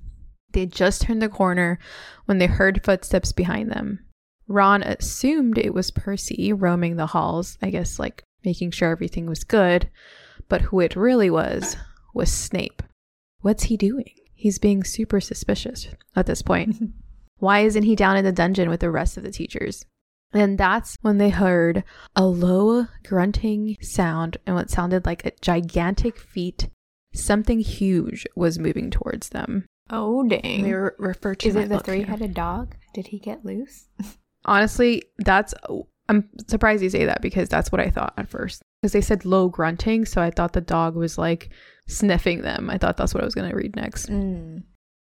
[0.54, 1.80] They had just turned the corner
[2.26, 4.00] when they heard footsteps behind them.
[4.48, 9.44] Ron assumed it was Percy roaming the halls, I guess, like making sure everything was
[9.46, 9.90] good.
[10.50, 11.78] But who it really was
[12.14, 12.84] was Snape.
[13.40, 14.12] What's he doing?
[14.34, 16.76] He's being super suspicious at this point.
[17.42, 19.84] Why isn't he down in the dungeon with the rest of the teachers?
[20.32, 21.84] And that's when they heard
[22.16, 26.70] a low grunting sound and what sounded like a gigantic feet.
[27.16, 29.66] Something huge was moving towards them.
[29.90, 30.64] Oh dang!
[30.64, 32.76] They were referred to Is my it the three-headed dog?
[32.94, 33.88] Did he get loose?
[34.46, 35.56] Honestly, that's
[36.08, 38.62] I'm surprised you say that because that's what I thought at first.
[38.82, 41.50] Because they said low grunting, so I thought the dog was like
[41.88, 42.70] sniffing them.
[42.70, 44.10] I thought that's what I was gonna read next.
[44.10, 44.64] Mm.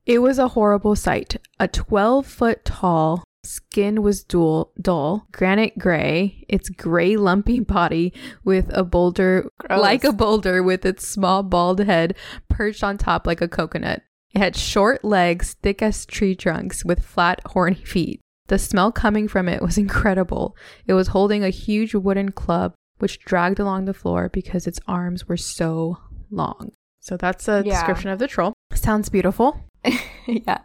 [0.06, 1.37] It was a horrible sight.
[1.60, 8.70] A 12 foot tall, skin was dual, dull, granite gray, its gray lumpy body with
[8.78, 9.82] a boulder, Gross.
[9.82, 12.16] like a boulder with its small bald head
[12.50, 14.04] perched on top like a coconut.
[14.34, 18.20] It had short legs, thick as tree trunks, with flat, horny feet.
[18.48, 20.56] The smell coming from it was incredible.
[20.86, 25.28] It was holding a huge wooden club, which dragged along the floor because its arms
[25.28, 25.98] were so
[26.30, 26.72] long.
[27.00, 27.74] So that's a Yeah.
[27.74, 28.54] description of the troll.
[28.74, 29.62] Sounds beautiful.
[30.28, 30.60] yeah.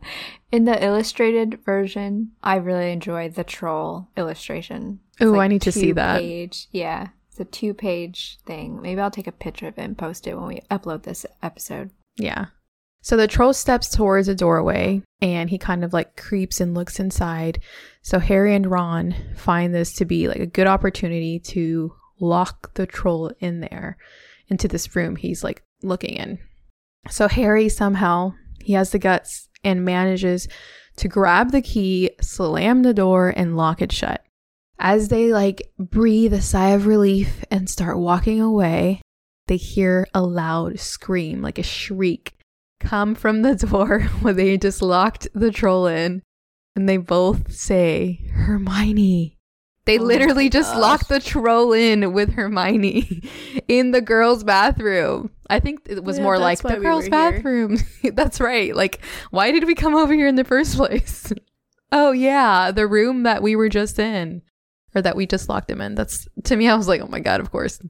[0.51, 5.01] In the illustrated version, I really enjoyed the troll illustration.
[5.21, 6.21] Oh, Ooh, I need to see that.
[6.21, 8.81] Page, yeah, it's a two-page thing.
[8.83, 11.91] Maybe I'll take a picture of it and post it when we upload this episode.
[12.17, 12.47] Yeah.
[13.01, 17.01] So the troll steps towards a doorway and he kind of like creeps and looks
[17.01, 17.61] inside.
[18.03, 22.87] So Harry and Ron find this to be like a good opportunity to lock the
[22.87, 23.97] troll in there
[24.49, 26.39] into this room he's like looking in.
[27.09, 30.49] So Harry somehow he has the guts and manages
[30.97, 34.25] to grab the key, slam the door and lock it shut.
[34.79, 39.01] As they like breathe a sigh of relief and start walking away,
[39.47, 42.35] they hear a loud scream, like a shriek,
[42.81, 46.23] come from the door where they just locked the troll in.
[46.75, 49.37] And they both say, Hermione.
[49.85, 53.29] They Oh literally just locked the troll in with Hermione
[53.69, 55.31] in the girls' bathroom.
[55.51, 57.79] I think it was Yeah, more like the we girls' bathroom.
[58.15, 58.75] that's right.
[58.75, 61.33] Like, why did we come over here in the first place?
[61.91, 64.43] oh, yeah, the room that we were just in
[64.95, 65.95] or that we just locked him in.
[65.95, 67.81] That's to me, I was like, oh my God, of course.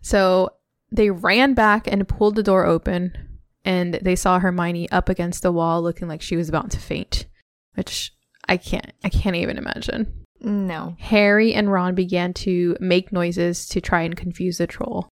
[0.00, 0.50] So
[0.92, 5.52] they ran back and pulled the door open, and they saw Hermione up against the
[5.52, 7.26] wall looking like she was about to faint,
[7.74, 8.12] which
[8.48, 10.24] I can't, I can't even imagine.
[10.40, 10.96] No.
[10.98, 15.08] Harry and Ron began to make noises to try and confuse the troll.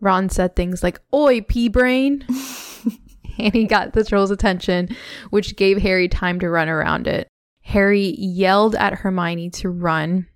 [0.00, 2.24] Ron said things like, Oi, pea brain!
[3.38, 4.88] and he got the troll's attention,
[5.30, 7.28] which gave Harry time to run around it.
[7.62, 10.26] Harry yelled at Hermione to run.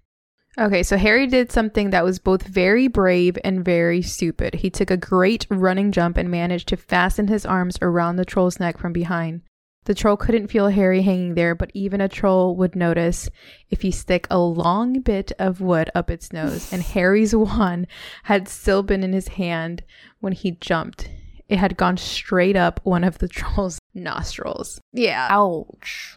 [0.56, 4.54] Okay, so Harry did something that was both very brave and very stupid.
[4.54, 8.60] He took a great running jump and managed to fasten his arms around the troll's
[8.60, 9.42] neck from behind.
[9.84, 13.28] The troll couldn't feel Harry hanging there, but even a troll would notice
[13.70, 17.86] if he stick a long bit of wood up its nose, and Harry's wand
[18.24, 19.82] had still been in his hand
[20.20, 21.10] when he jumped.
[21.48, 24.80] It had gone straight up one of the troll's nostrils.
[24.92, 25.28] Yeah.
[25.30, 26.16] Ouch.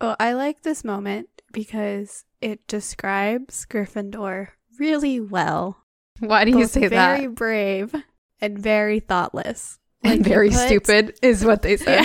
[0.00, 5.78] Oh, I like this moment because it describes Gryffindor really well.
[6.20, 7.16] Why do you say very that?
[7.18, 7.94] Very brave
[8.40, 9.78] and very thoughtless.
[10.04, 12.02] And Like, he very puts- stupid is what they say.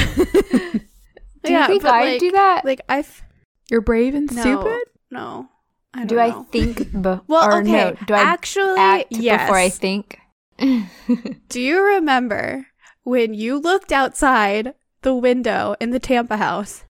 [1.47, 2.61] Do you think I like, do that?
[2.65, 3.23] Like I've
[3.69, 4.83] You're brave and no, stupid?
[5.11, 5.49] No,
[5.93, 7.71] I don't do I think be- Well, okay.
[7.71, 7.95] no?
[8.05, 9.41] Do I actually act yes.
[9.43, 10.19] before I think?
[11.49, 12.67] Do you remember
[13.03, 16.83] when you looked outside the window in the Tampa house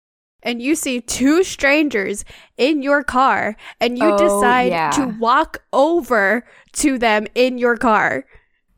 [0.43, 2.25] and you see two strangers
[2.59, 4.91] in your car and you Oh, decide yeah.
[4.91, 8.27] to walk over to them in your car?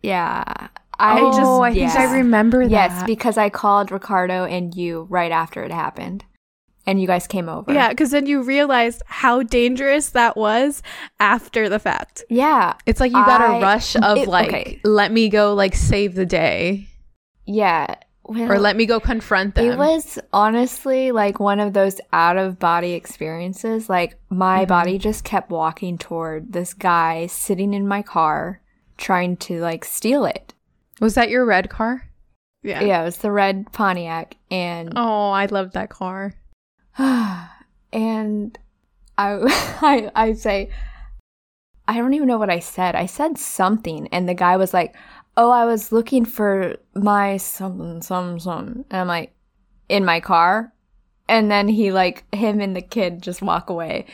[0.02, 0.68] yeah.
[0.98, 1.90] I oh, just I think.
[1.92, 2.70] I remember that.
[2.70, 6.24] Yes, because I called Ricardo and you right after it happened,
[6.86, 7.72] and you guys came over.
[7.72, 10.82] Yeah, because then you realized how dangerous that was
[11.20, 12.24] after the fact.
[12.30, 14.80] yeah, it's like you got I- a rush of it- like, okay.
[14.84, 16.88] let me go like save the day,
[17.46, 17.96] yeah.
[18.28, 19.70] Well, or let me go confront them.
[19.70, 23.88] It was honestly like one of those out of body experiences.
[23.88, 24.68] Like my Mhm.
[24.68, 28.60] body just kept walking toward this guy sitting in my car,
[28.96, 30.54] trying to like steal it.
[31.00, 32.08] Was that your red car?
[32.62, 32.82] Yeah.
[32.82, 36.34] Yeah, it was the red Pontiac, and Oh, I loved that car.
[36.98, 38.58] and
[39.18, 39.38] I,
[39.82, 40.70] I, I say,
[41.88, 42.94] I don't even know what I said.
[42.94, 44.96] I said something, and the guy was like,
[45.36, 49.32] "Oh, I was looking for my something, some, some," and I'm like,
[49.88, 50.72] "In my car,"
[51.28, 54.06] and then he like him and the kid just walk away.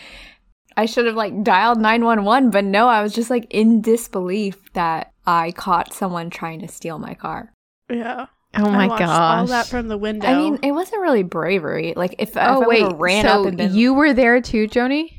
[0.77, 3.81] I should have like dialed nine one one, but no, I was just like in
[3.81, 7.53] disbelief that I caught someone trying to steal my car.
[7.91, 8.27] Yeah.
[8.55, 9.39] Oh I my watched gosh.
[9.41, 10.29] All that from the window.
[10.29, 11.95] I mean, it wasn't really bravery.
[11.97, 14.69] Like if, if I oh wait, ran so up and been you were there too,
[14.69, 15.15] Joni?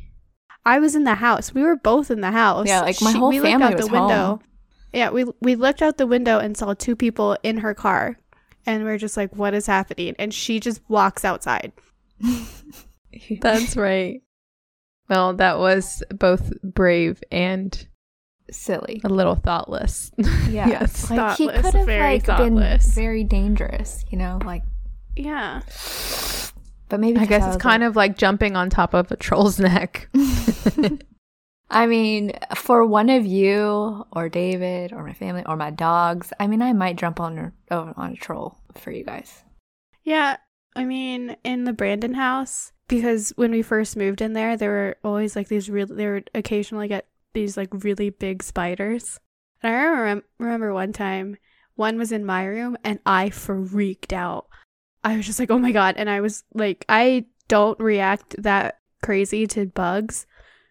[0.65, 1.53] I was in the house.
[1.53, 2.67] We were both in the house.
[2.67, 4.25] Yeah, like, my whole we looked family out was the window.
[4.25, 4.39] home.
[4.93, 8.17] Yeah, we we looked out the window and saw two people in her car,
[8.65, 11.73] and we are just like, "What is happening?" And she just walks outside.
[13.41, 14.21] That's right.
[15.09, 17.87] Well, that was both brave and
[18.51, 19.01] silly.
[19.03, 20.11] a little thoughtless.
[20.49, 20.67] Yeah.
[20.67, 21.09] yes.
[21.09, 22.85] Like he Thoughtless, could have very like thoughtless.
[22.85, 24.61] been very dangerous, you know, like
[25.15, 25.61] Yeah.
[26.89, 30.09] But maybe I guess it's kind of like jumping on top of a troll's neck.
[31.69, 36.45] I mean, for one of you or David or my family or my dogs, I
[36.45, 39.43] mean, I might jump on a, on a troll for you guys.
[40.03, 40.37] Yeah.
[40.75, 44.97] I mean, in the Brandon house, because when we first moved in there, there were
[45.03, 49.19] always like these real, there would occasionally get these like really big spiders.
[49.61, 51.37] And I remember, remember one time,
[51.75, 54.47] one was in my room and I freaked out.
[55.03, 55.95] I was just like, oh my God.
[55.97, 60.25] And I was like, I don't react that crazy to bugs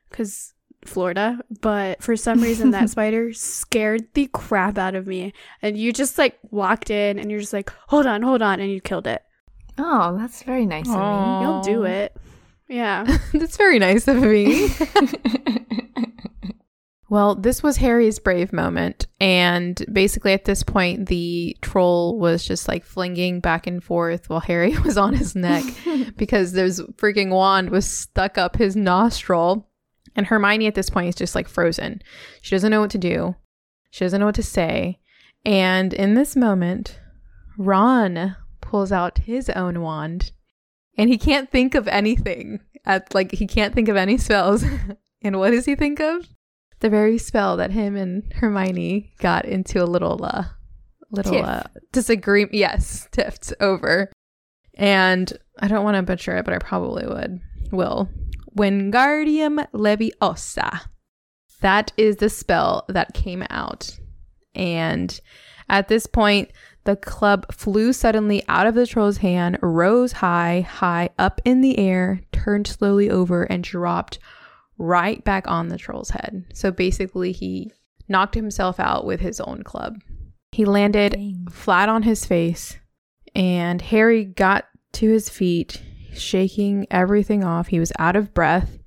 [0.09, 5.33] because Florida, but for some reason that spider scared the crap out of me.
[5.61, 8.71] And you just like walked in and you're just like, hold on, hold on, and
[8.71, 9.23] you killed it.
[9.79, 11.45] Oh, that's very nice of me.
[11.45, 12.17] You'll do it.
[12.73, 13.19] Yeah.
[13.35, 14.69] That's very nice of me.
[17.11, 19.07] well, this was Harry's brave moment.
[19.21, 24.41] And basically, at this point, the troll was just like flinging back and forth while
[24.41, 25.65] Harry was on his neck
[26.17, 29.69] because there's freaking wand was stuck up his nostril.
[30.17, 32.01] And Hermione at this point is just like frozen.
[32.41, 33.37] She doesn't know what to do,
[33.91, 34.99] she doesn't know what to say.
[35.45, 37.01] And in this moment,
[37.59, 38.37] Ron
[38.73, 40.33] pulls out his own wand
[40.97, 42.59] and he can't think of anything.
[42.87, 44.65] At like he can't think of any spells.
[45.23, 46.27] and what does he think of?
[46.81, 50.45] The very spell that him and Hermione got into a little uh
[51.11, 51.45] little Tiff.
[51.45, 52.55] uh disagreement.
[52.55, 54.11] Yes, tiffed over.
[54.75, 55.31] And
[55.61, 57.41] I don't want to butcher it, but I probably would.
[57.73, 58.09] Will.
[58.57, 60.81] Wingardium Leviosa.
[61.61, 63.99] That is the spell that came out.
[64.55, 65.21] And
[65.69, 66.51] at this point,
[66.85, 71.79] the club flew suddenly out of the troll's hand, rose high, high up in the
[71.79, 74.19] air, turned slowly over, and dropped
[74.79, 76.45] right back on the troll's head.
[76.53, 77.73] So basically, he
[78.09, 80.01] knocked himself out with his own club.
[80.51, 81.47] He landed Dang.
[81.51, 82.79] flat on his face,
[83.35, 87.69] and Harry got to his feet, shaking everything off.
[87.69, 88.79] He was out of breath,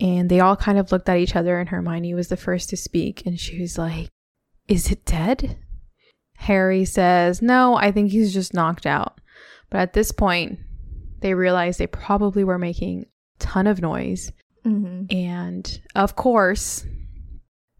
[0.00, 2.76] and they all kind of looked at each other, and Hermione was the first to
[2.76, 4.08] speak, and she was like,
[4.66, 5.58] Is it dead?
[6.36, 9.20] Harry says, No, I think he's just knocked out.
[9.70, 10.58] But at this point,
[11.20, 14.30] they realized they probably were making a ton of noise.
[14.62, 16.84] hmm And of course,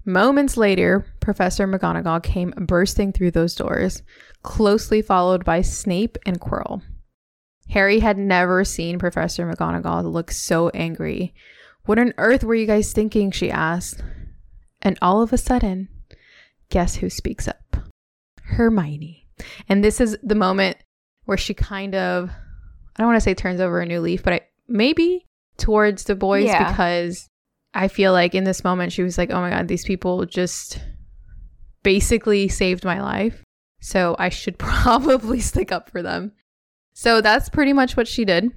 [0.05, 4.03] moments later, Professor McGonagall came bursting through those doors,
[4.43, 6.83] closely followed by Snape and Quirrell.
[7.71, 11.35] Harry had never seen Professor McGonagall look so angry.
[11.87, 13.31] What on earth were you guys thinking?
[13.31, 14.03] she asked.
[14.83, 15.88] And all of a sudden,
[16.69, 17.63] guess who speaks up?
[18.44, 19.26] Hermione.
[19.68, 20.76] And this is the moment
[21.24, 24.33] where she kind of, I don't want to say turns over a new leaf, but
[24.35, 25.26] I, maybe
[25.57, 26.70] towards the boys Yeah.
[26.70, 27.28] because
[27.72, 30.78] I feel like in this moment she was like, oh my God, these people just
[31.83, 33.42] basically saved my life.
[33.80, 36.33] So I should probably stick up for them.
[36.92, 38.50] So that's pretty much what she did.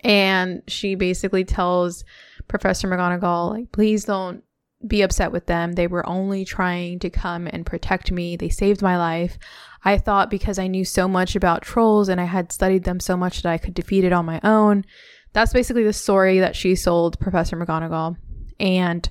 [0.00, 2.04] And she basically tells
[2.48, 4.42] Professor McGonagall, like, please don't
[4.86, 5.72] be upset with them.
[5.72, 8.36] They were only trying to come and protect me.
[8.36, 9.38] They saved my life.
[9.84, 13.16] I thought because I knew so much about trolls and I had studied them so
[13.16, 14.84] much that I could defeat it on my own.
[15.32, 18.16] That's basically the story that she sold Professor McGonagall.
[18.60, 19.08] And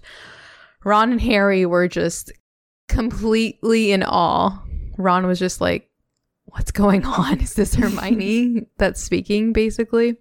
[0.84, 2.32] Ron and Harry were just
[2.88, 4.64] completely in awe.
[4.98, 5.88] Ron was just like,
[6.46, 7.40] What's going on?
[7.40, 10.18] Is this Hermione that's speaking, basically?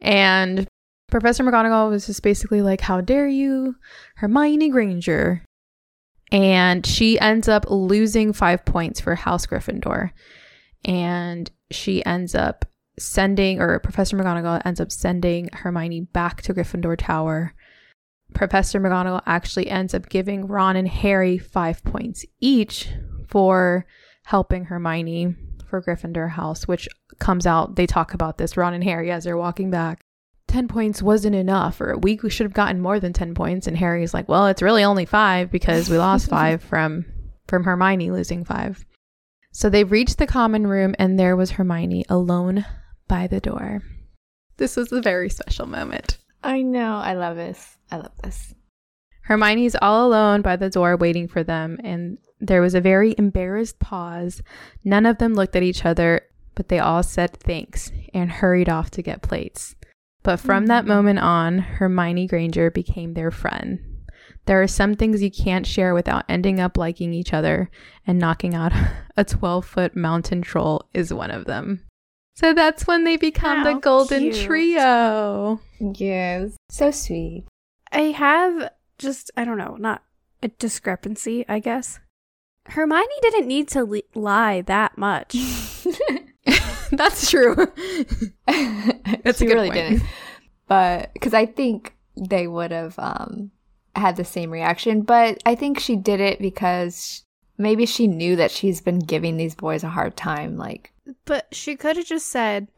[0.00, 0.66] And
[1.14, 3.76] Professor McGonagall was just basically like, How dare you,
[4.16, 5.44] Hermione Granger?
[6.32, 10.10] And she ends up losing five points for House Gryffindor.
[10.84, 12.64] And she ends up
[12.98, 17.54] sending, or Professor McGonagall ends up sending Hermione back to Gryffindor Tower.
[18.34, 22.88] Professor McGonagall actually ends up giving Ron and Harry five points each
[23.28, 23.86] for
[24.24, 25.36] helping Hermione
[25.70, 26.88] for Gryffindor House, which
[27.20, 27.76] comes out.
[27.76, 30.00] They talk about this, Ron and Harry, as they're walking back.
[30.48, 33.66] 10 points wasn't enough, or we should have gotten more than 10 points.
[33.66, 37.06] And Harry's like, well, it's really only five because we lost five from
[37.46, 38.84] from Hermione losing five.
[39.52, 42.64] So they reached the common room, and there was Hermione alone
[43.06, 43.82] by the door.
[44.56, 46.18] This was a very special moment.
[46.42, 46.96] I know.
[46.96, 47.76] I love this.
[47.90, 48.54] I love this.
[49.22, 53.78] Hermione's all alone by the door waiting for them, and there was a very embarrassed
[53.78, 54.42] pause.
[54.84, 56.22] None of them looked at each other,
[56.54, 59.76] but they all said thanks and hurried off to get plates.
[60.24, 60.88] But from that Mhm.
[60.88, 63.78] moment on, Hermione Granger became their friend.
[64.46, 67.70] There are some things you can't share without ending up liking each other,
[68.06, 68.72] and knocking out
[69.16, 71.84] a 12 foot mountain troll is one of them.
[72.36, 74.34] So that's when they become the Golden cute.
[74.34, 75.60] Trio.
[75.78, 76.56] Yes.
[76.70, 77.44] So sweet.
[77.92, 80.02] I have just, I don't know, not
[80.42, 82.00] a discrepancy, I guess.
[82.66, 85.36] Hermione didn't need to li- lie that much.
[86.98, 87.54] That's true.
[88.46, 89.74] That's she a good really point.
[89.74, 90.02] didn't.
[90.66, 93.50] But because I think they would have um,
[93.96, 95.02] had the same reaction.
[95.02, 97.24] But I think she did it because
[97.58, 100.56] maybe she knew that she's been giving these boys a hard time.
[100.56, 100.92] Like,
[101.24, 102.68] But she could have just said,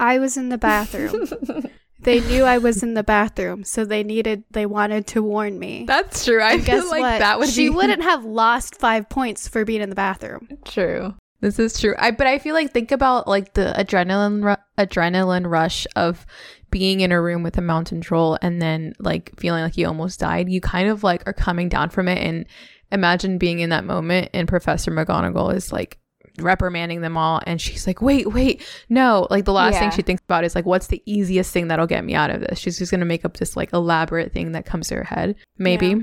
[0.00, 1.28] I was in the bathroom.
[2.00, 5.84] they knew I was in the bathroom, so they needed, they wanted to warn me.
[5.86, 6.40] That's true.
[6.40, 7.18] I and guess feel like what?
[7.18, 10.48] that would she be wouldn't have lost five points for being in the bathroom.
[10.64, 11.14] true.
[11.42, 11.94] This is true.
[11.98, 16.24] I but I feel like think about like the adrenaline ru- adrenaline rush of
[16.70, 20.20] being in a room with a mountain troll and then like feeling like you almost
[20.20, 20.48] died.
[20.48, 22.18] You kind of like are coming down from it.
[22.18, 22.46] And
[22.92, 25.98] imagine being in that moment and Professor McGonagall is like
[26.38, 27.40] reprimanding them all.
[27.44, 29.26] And she's like wait wait no.
[29.28, 32.04] Like the last thing she thinks about is like what's the easiest thing that'll get
[32.04, 32.60] me out of this?
[32.60, 35.34] She's just gonna make up this like elaborate thing that comes to her head.
[35.58, 35.88] Maybe.
[35.88, 35.96] Yeah.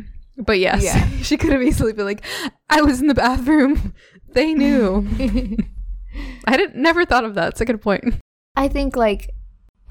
[0.45, 0.83] but yes.
[0.83, 1.09] Yeah.
[1.21, 2.25] she could have easily been like
[2.69, 3.93] i was in the bathroom
[4.33, 5.07] they knew
[6.47, 7.49] I didn't never thought of that.
[7.49, 8.15] It's a good point.
[8.55, 9.31] I think like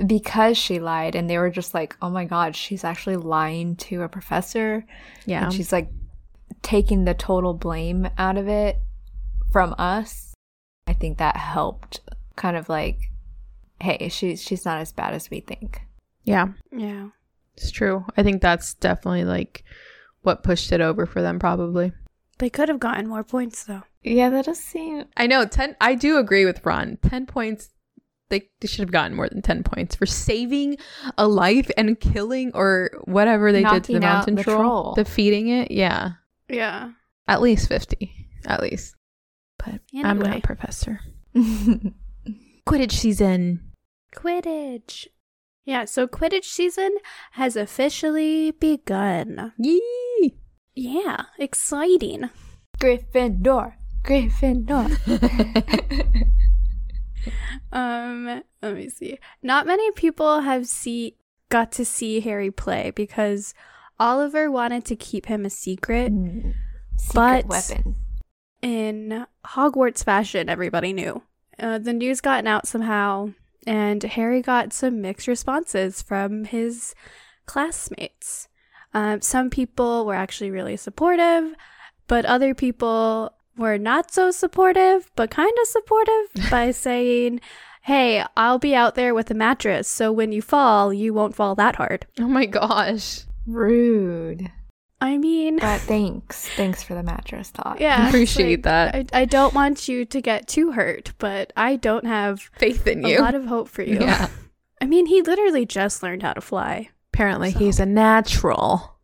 [0.07, 4.03] because she lied and they were just like, oh my god, she's actually lying to
[4.03, 4.85] a professor.
[5.27, 5.45] Yeah.
[5.45, 5.89] And she's like
[6.63, 8.79] taking the total blame out of it
[9.51, 10.35] from us.
[10.87, 12.01] I think that helped
[12.37, 12.99] kind of like,
[13.81, 15.83] hey, she's she's not as bad as we think.
[16.25, 16.49] yeah.
[16.73, 17.09] Yeah.
[17.57, 18.05] It's true.
[18.17, 19.65] I think that's definitely like
[20.23, 21.91] what pushed it over for them probably.
[22.39, 23.83] They could have gotten more points though.
[24.03, 26.99] Yeah, that does seem I know 10 I do agree with Ron.
[27.03, 27.71] 10 points
[28.31, 30.77] they, they should have gotten more than 10 points for saving
[31.17, 34.95] a life and killing or whatever they did to the mountain the troll, troll.
[34.95, 35.71] defeating it.
[35.71, 36.13] Yeah.
[36.49, 36.93] Yeah.
[37.27, 38.29] At least 50.
[38.47, 38.95] At least.
[39.59, 41.01] But I'm not a professor.
[41.35, 43.73] Quidditch season.
[44.15, 45.07] Quidditch.
[45.65, 46.97] Yeah, so Quidditch season
[47.33, 49.53] has officially begun.
[49.59, 49.83] Yee.
[50.81, 52.31] Yeah, exciting.
[52.79, 53.75] Gryffindor.
[54.05, 54.87] Gryffindor.
[57.71, 59.19] Um, let me see.
[59.43, 61.17] Not many people have see
[61.51, 63.53] got to see Harry play because
[64.01, 66.13] Oliver wanted to keep him a secret.
[66.13, 66.55] Mm.
[66.97, 67.97] Secret But- weapon.
[68.63, 71.23] In Hogwarts fashion, everybody knew.
[71.59, 73.33] Uh, the news gotten out somehow,
[73.67, 76.95] and Harry got some mixed responses from his
[77.47, 78.49] classmates.
[78.95, 81.55] Um, some people were actually really supportive,
[82.07, 87.41] but other people were not so supportive, but kind of supportive by saying,
[87.83, 91.55] Hey, I'll be out there with a mattress, so when you fall, you won't fall
[91.55, 92.07] that hard.
[92.19, 93.21] Oh my gosh.
[93.47, 94.51] Rude.
[95.01, 96.49] I mean, But thanks.
[96.51, 97.81] Thanks for the mattress thought.
[97.81, 98.95] yeah, it's Appreciate that.
[99.13, 103.05] I, I don't want you to get too hurt, but I don't have Faith in
[103.07, 103.19] you.
[103.19, 104.01] a lot of hope for you.
[104.01, 104.29] Yeah.
[104.81, 106.91] I mean, he literally just learned how to fly.
[107.19, 109.01] Apparently, So- he's a natural.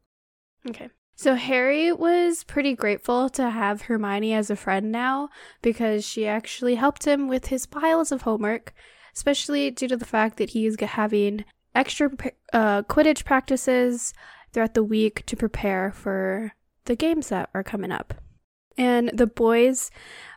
[0.69, 0.89] Okay.
[1.17, 5.31] So Harry was pretty grateful to have Hermione as a friend now
[5.63, 8.73] because she actually helped him with his piles of homework,
[9.17, 11.45] especially due to the fact that he's g- having
[11.75, 12.09] extra
[12.53, 14.15] uh, Quidditch practices
[14.53, 16.53] throughout the week to prepare for
[16.85, 18.15] the games that are coming up.
[18.79, 19.91] And the boys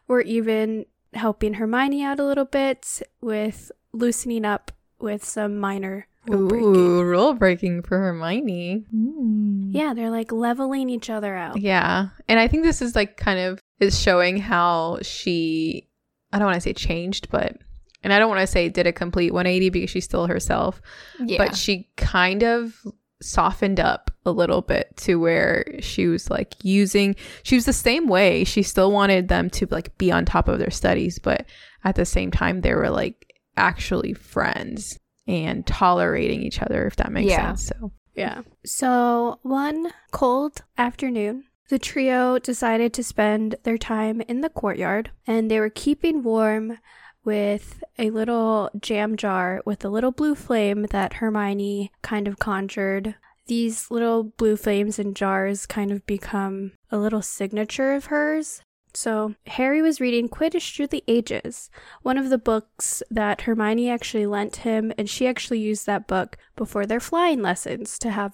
[0.07, 6.47] were even helping Hermione out a little bit with loosening up with some minor rule
[6.47, 6.65] breaking.
[6.75, 8.85] Ooh, rule breaking for Hermione.
[8.93, 9.69] Mm.
[9.73, 11.59] Yeah, they're like leveling each other out.
[11.61, 12.09] Yeah.
[12.27, 15.87] And I think this is like kind of is showing how she
[16.33, 17.55] I don't want to say changed, but
[18.03, 20.81] and I don't want to say did a complete 180 because she's still herself,
[21.19, 21.37] Yeah.
[21.37, 22.75] but she kind of
[23.21, 28.07] softened up a little bit to where she was like using she was the same
[28.07, 28.43] way.
[28.43, 31.45] She still wanted them to like be on top of their studies, but
[31.83, 37.11] at the same time they were like actually friends and tolerating each other if that
[37.11, 37.47] makes Yeah.
[37.55, 37.67] sense.
[37.67, 38.41] So Yeah.
[38.65, 45.51] So one cold afternoon, the trio decided to spend their time in the courtyard and
[45.51, 46.77] they were keeping warm
[47.23, 53.15] with a little jam jar with a little blue flame that Hermione kind of conjured.
[53.47, 58.61] These little blue flames in jars kind of become a little signature of hers.
[58.97, 61.69] So, Harry was reading Quidditch Through the Ages,
[62.01, 66.35] one of the books that Hermione actually lent him, and she actually used that book
[66.55, 68.33] before their flying lessons to have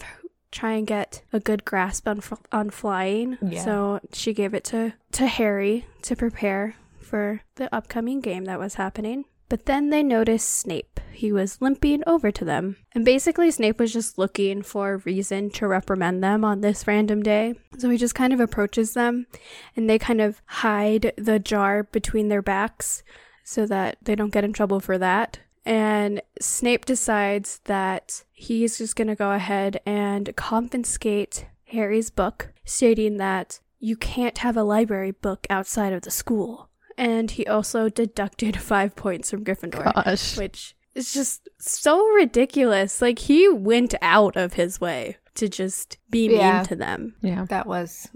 [0.53, 2.21] try and get a good grasp on
[2.53, 3.37] on flying.
[3.41, 3.61] Yeah.
[3.61, 8.75] So she gave it to to Harry to prepare for the upcoming game that was
[8.75, 9.25] happening.
[9.53, 10.99] But then they noticed Snape.
[11.11, 12.77] He was limping over to them.
[12.93, 17.21] And basically, Snape was just looking for a reason to reprimand them on this random
[17.21, 17.53] day.
[17.77, 19.27] So he just kind of approaches them
[19.75, 23.03] and they kind of hide the jar between their backs
[23.43, 25.37] so that they don't get in trouble for that.
[25.67, 33.17] And Snape decides that he's just going to go ahead and confiscate Harry's book, stating
[33.17, 36.71] that you can't have a library book outside of the school.
[36.97, 40.37] And he also deducted five points from Gryffindor, Gosh.
[40.37, 43.01] which is just so ridiculous.
[43.01, 46.57] Like he went out of his way to just be Yeah.
[46.57, 47.15] mean to them.
[47.21, 47.45] Yeah.
[47.49, 48.07] That was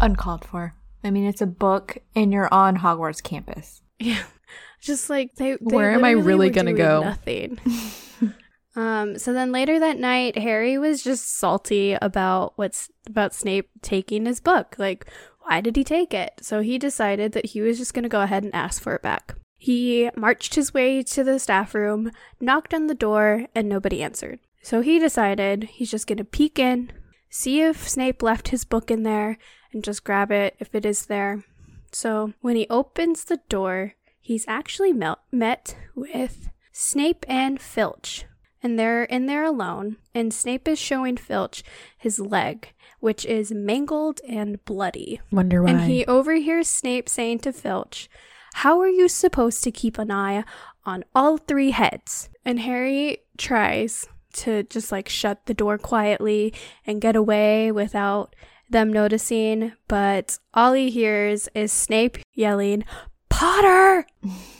[0.00, 0.74] uncalled for.
[1.02, 3.82] I mean, it's a book and you're on Hogwarts campus.
[3.98, 4.22] Yeah.
[4.80, 7.02] Just like they, they Where am I really gonna go?
[7.02, 7.58] Nothing.
[8.76, 14.24] um so then later that night Harry was just salty about what's about Snape taking
[14.26, 14.76] his book.
[14.78, 15.06] Like
[15.50, 16.38] why did he take it?
[16.42, 19.02] So he decided that he was just going to go ahead and ask for it
[19.02, 19.34] back.
[19.56, 24.38] He marched his way to the staff room, knocked on the door, and nobody answered.
[24.62, 26.92] So he decided he's just going to peek in,
[27.30, 29.38] see if Snape left his book in there,
[29.72, 31.42] and just grab it if it is there.
[31.90, 38.24] So when he opens the door, he's actually mel- met with Snape and Filch.
[38.62, 41.64] And they're in there alone, and Snape is showing Filch
[41.98, 45.20] his leg, which is mangled and bloody.
[45.32, 45.70] Wonder why.
[45.70, 48.08] And he overhears Snape saying to Filch,
[48.54, 50.44] How are you supposed to keep an eye
[50.84, 52.28] on all three heads?
[52.44, 56.54] And Harry tries to just like shut the door quietly
[56.86, 58.36] and get away without
[58.68, 62.84] them noticing, but all he hears is Snape yelling,
[63.28, 64.06] Potter!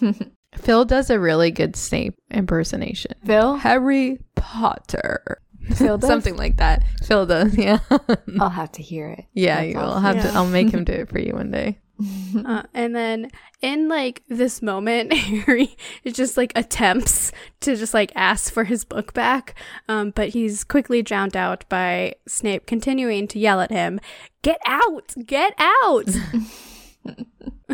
[0.56, 3.14] Phil does a really good Snape impersonation.
[3.24, 3.56] Phil?
[3.56, 5.40] Harry Potter.
[5.78, 6.06] Does?
[6.06, 6.82] Something like that.
[7.04, 7.78] Phil does, yeah.
[8.38, 9.24] I'll have to hear it.
[9.32, 10.02] yeah, That's you will awesome.
[10.02, 11.78] have to I'll make him do it for you one day.
[12.46, 15.12] Uh, and then in like this moment,
[15.44, 19.54] Harry is just like attempts to just like ask for his book back,
[19.86, 24.00] um, but he's quickly drowned out by Snape continuing to yell at him,
[24.40, 25.12] "Get out!
[25.26, 26.08] Get out!"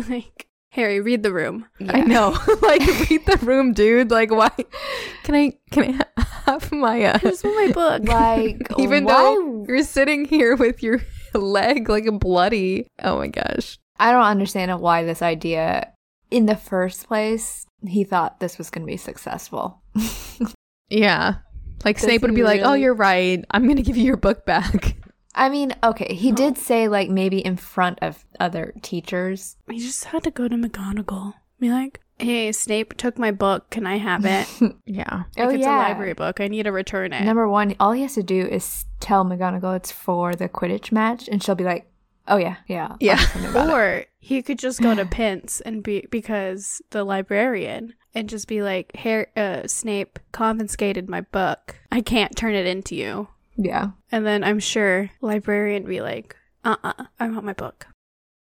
[0.09, 0.46] like
[0.77, 1.65] Harry, read the room.
[1.89, 2.37] I know.
[2.61, 4.11] like read the room, dude.
[4.11, 4.51] Like why
[5.23, 8.07] can I can I have my uh, I just want my book.
[8.07, 11.01] Like, even why- though you're sitting here with your
[11.33, 12.87] leg like bloody.
[13.01, 13.79] Oh my gosh.
[13.99, 15.91] I don't understand why this idea,
[16.29, 19.81] in the first place, he thought this was going to be successful.
[20.89, 21.37] Yeah.
[21.83, 23.43] Like Does Snape would be like, "Oh, you're right.
[23.49, 24.95] I'm going to give you your book back."
[25.37, 29.55] I mean, okay, he did say, like, maybe in front of other teachers.
[29.69, 31.35] He just had to go to McGonagall.
[31.59, 33.69] Be like, "Hey, Snape took my book.
[33.69, 34.47] Can I have it?
[34.85, 35.23] Yeah.
[35.37, 35.77] Oh, if it's yeah.
[35.77, 38.45] a library book, I need to return it." Number one, all he has to do
[38.47, 41.89] is tell McGonagall it's for the Quidditch match, and she'll be like,
[42.27, 42.95] oh, yeah, yeah.
[42.99, 43.21] Yeah.
[43.49, 48.27] about it." Or he could just go to Pince and be because the librarian and
[48.27, 51.75] just be like, "Harry, uh, Snape confiscated my book.
[51.91, 53.27] I can't turn it into you."
[53.57, 53.91] Yeah.
[54.11, 57.87] And then I'm sure librarian would be like, "Uh-uh, I want my book."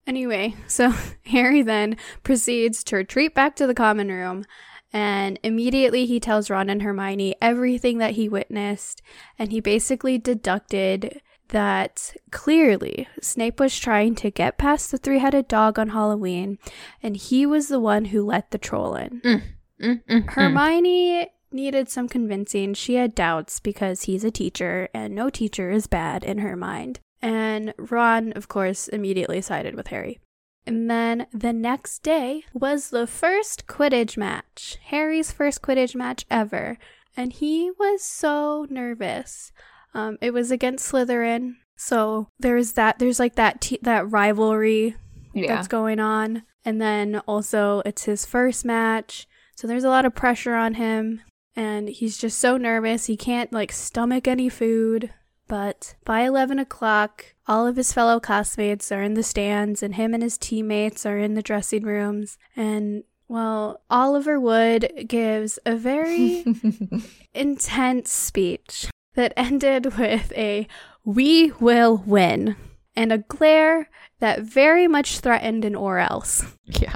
[0.06, 0.92] Anyway, so
[1.26, 4.44] Harry then proceeds to retreat back to the common room.
[4.92, 9.02] And immediately he tells Ron and Hermione everything that he witnessed.
[9.38, 15.48] And he basically deducted that clearly Snape was trying to get past the three headed
[15.48, 16.58] dog on Halloween.
[17.02, 19.20] And he was the one who let the troll in.
[19.20, 19.42] Mm,
[19.82, 20.30] mm, mm.
[20.30, 22.74] Hermione needed some convincing.
[22.74, 27.00] She had doubts because he's a teacher and no teacher is bad in her mind.
[27.22, 30.18] And Ron, of course, immediately sided with Harry.
[30.66, 36.78] And then the next day was the first Quidditch match, Harry's first Quidditch match ever.
[37.16, 39.52] And he was so nervous.
[39.94, 41.54] Um, it was against Slytherin.
[41.76, 44.96] So there's that, there's like that, te- that rivalry
[45.32, 45.54] Yeah.
[45.54, 46.42] that's going on.
[46.64, 49.26] And then also, it's his first match.
[49.56, 51.20] So there's a lot of pressure on him.
[51.56, 53.06] And he's just so nervous.
[53.06, 55.12] He can't like stomach any food.
[55.46, 60.14] But by 11 o'clock, all of his fellow classmates are in the stands, and him
[60.14, 62.38] and his teammates are in the dressing rooms.
[62.56, 66.44] And well, Oliver Wood gives a very
[67.34, 70.66] intense speech that ended with a
[71.04, 72.56] we will win
[72.96, 73.90] and a glare
[74.20, 76.56] that very much threatened an or else.
[76.64, 76.94] Yeah.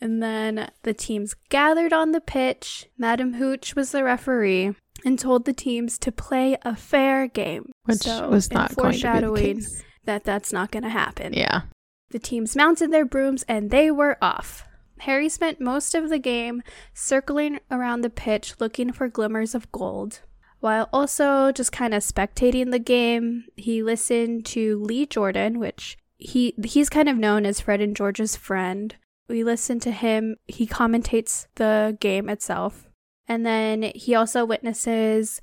[0.00, 2.88] And then the teams gathered on the pitch.
[2.96, 4.74] Madam Hooch was the referee
[5.04, 7.70] and told the teams to play a fair game.
[7.84, 9.66] Which So, was not going to be the foreshadowing
[10.04, 11.32] that that's not going to happen.
[11.32, 11.62] Yeah.
[12.10, 14.64] The teams mounted their brooms and they were off.
[15.00, 16.62] Harry spent most of the game
[16.94, 20.20] circling around the pitch looking for glimmers of gold.
[20.60, 26.54] While also just kind of spectating the game, he listened to Lee Jordan, which he
[26.64, 28.96] he's kind of known as Fred and George's friend.
[29.28, 30.36] We listen to him.
[30.46, 32.88] He commentates the game itself.
[33.26, 35.40] And then he also witnesses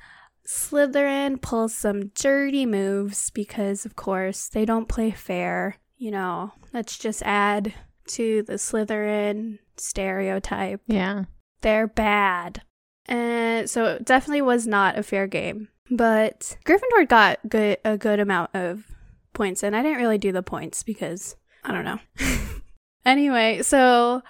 [0.48, 5.78] Slytherin pull some dirty moves because, of course, they don't play fair.
[5.98, 7.74] You know, let's just add
[8.08, 10.82] to the Slytherin stereotype.
[10.88, 11.26] Yeah.
[11.62, 12.62] They're bad.
[13.08, 15.70] And so it definitely was not a fair game.
[15.90, 18.86] But Gryffindor got good a good amount of
[19.34, 22.00] points, and I didn't really do the points because I don't know.
[23.06, 24.24] Anyway, so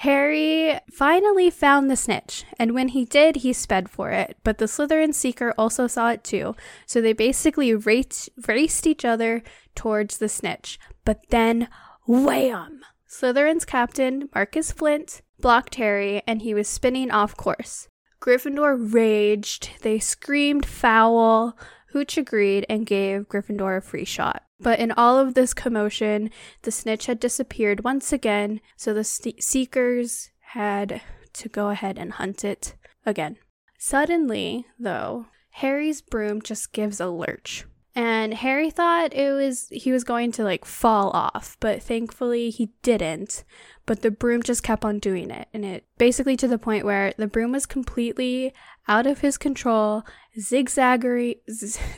[0.00, 4.36] Harry finally found the snitch, and when he did, he sped for it.
[4.44, 6.54] But the Slytherin Seeker also saw it too,
[6.86, 9.42] so they basically raced, raced each other
[9.74, 10.78] towards the snitch.
[11.04, 11.68] But then,
[12.06, 12.80] wham!
[13.08, 17.88] Slytherin's captain, Marcus Flint, blocked Harry, and he was spinning off course.
[18.20, 19.70] Gryffindor raged.
[19.82, 21.56] They screamed foul.
[21.88, 24.44] Hooch agreed and gave Gryffindor a free shot.
[24.60, 26.30] But in all of this commotion,
[26.62, 31.00] the snitch had disappeared once again, so the seekers had
[31.32, 32.74] to go ahead and hunt it
[33.06, 33.38] again.
[33.78, 37.64] Suddenly, though, Harry's broom just gives a lurch.
[37.94, 42.70] And Harry thought it was he was going to like fall off, but thankfully he
[42.82, 43.42] didn't.
[43.84, 47.12] But the broom just kept on doing it, and it basically to the point where
[47.16, 48.54] the broom was completely
[48.86, 50.04] out of his control,
[50.38, 51.34] zigzagging,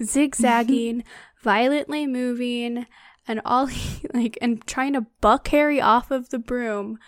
[0.02, 1.04] zigzagging,
[1.42, 2.86] violently moving,
[3.26, 6.98] and all he, like and trying to buck Harry off of the broom.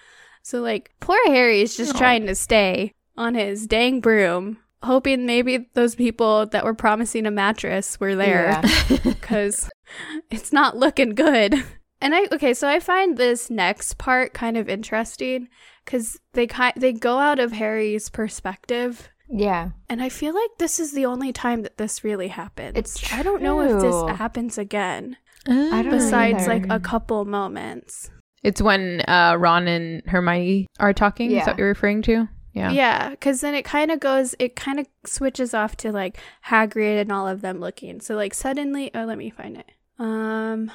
[0.42, 1.98] So like poor Harry is just oh.
[1.98, 7.30] trying to stay on his dang broom, hoping maybe those people that were promising a
[7.30, 8.60] mattress were there
[9.04, 10.20] because yeah.
[10.30, 11.54] it's not looking good.
[12.00, 15.48] And I okay, so I find this next part kind of interesting
[15.84, 19.70] because they kind they go out of Harry's perspective yeah.
[19.88, 22.76] And I feel like this is the only time that this really happens.
[22.76, 23.18] It's true.
[23.18, 25.16] I don't know if this happens again.
[25.46, 28.10] I don't besides like a couple moments.
[28.42, 31.30] It's when uh, Ron and Hermione are talking.
[31.30, 31.40] Yeah.
[31.40, 32.28] Is that what you're referring to?
[32.52, 32.70] Yeah.
[32.70, 37.00] Yeah, because then it kind of goes, it kind of switches off to like Hagrid
[37.00, 38.00] and all of them looking.
[38.00, 39.72] So like suddenly, oh, let me find it.
[39.98, 40.70] Um,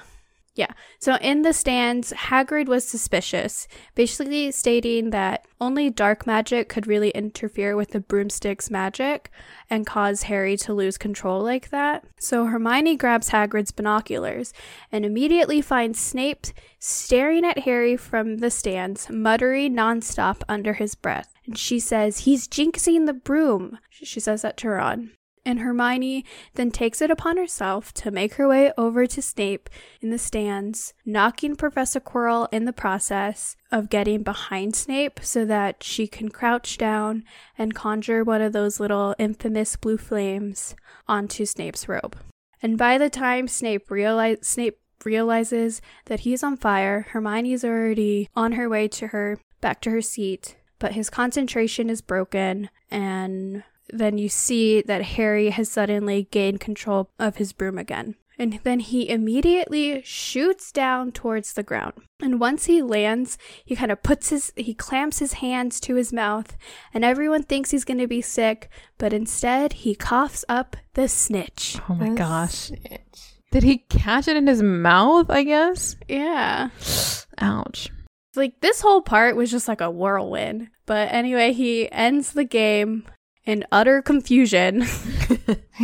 [0.60, 0.74] yeah.
[0.99, 7.12] So in the stands, Hagrid was suspicious, basically stating that only dark magic could really
[7.12, 9.32] interfere with the broomstick's magic
[9.70, 12.03] and cause Harry to lose control like that.
[12.20, 14.51] So Hermione grabs Hagrid's binoculars
[14.91, 16.47] and immediately finds Snape
[16.78, 21.34] staring at Harry from the stands, muttering nonstop under his breath.
[21.45, 23.80] And she says, He's jinxing the broom.
[23.89, 25.12] She says that to Ron
[25.50, 26.24] and Hermione
[26.54, 29.68] then takes it upon herself to make her way over to Snape
[30.00, 35.82] in the stands, knocking Professor Quirrell in the process of getting behind Snape so that
[35.82, 37.24] she can crouch down
[37.58, 40.76] and conjure one of those little infamous blue flames
[41.08, 42.16] onto Snape's robe.
[42.62, 48.52] And by the time Snape realize Snape realizes that he's on fire, Hermione's already on
[48.52, 54.17] her way to her back to her seat, but his concentration is broken and then
[54.17, 58.15] you see that Harry has suddenly gained control of his broom again.
[58.37, 61.93] And then he immediately shoots down towards the ground.
[62.21, 66.13] And once he lands, he kind of puts his, he clamps his hands to his
[66.13, 66.55] mouth,
[66.93, 71.77] and everyone thinks he's going to be sick, but instead he coughs up the snitch.
[71.89, 72.53] Oh my the gosh.
[72.53, 73.33] Snitch.
[73.51, 75.97] Did he catch it in his mouth, I guess?
[76.07, 76.69] Yeah.
[77.39, 77.89] Ouch.
[78.35, 80.69] Like this whole part was just like a whirlwind.
[80.85, 83.05] But anyway, he ends the game
[83.45, 84.81] in utter confusion.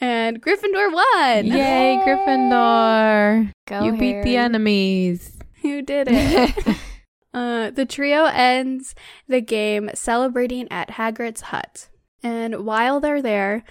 [0.00, 1.46] and Gryffindor won.
[1.46, 2.02] Yay, Yay!
[2.06, 3.52] Gryffindor.
[3.66, 3.98] Go you Harry.
[3.98, 5.36] beat the enemies.
[5.62, 6.76] You did it.
[7.34, 8.94] uh, the trio ends
[9.28, 11.88] the game celebrating at Hagrid's hut.
[12.22, 13.64] And while they're there,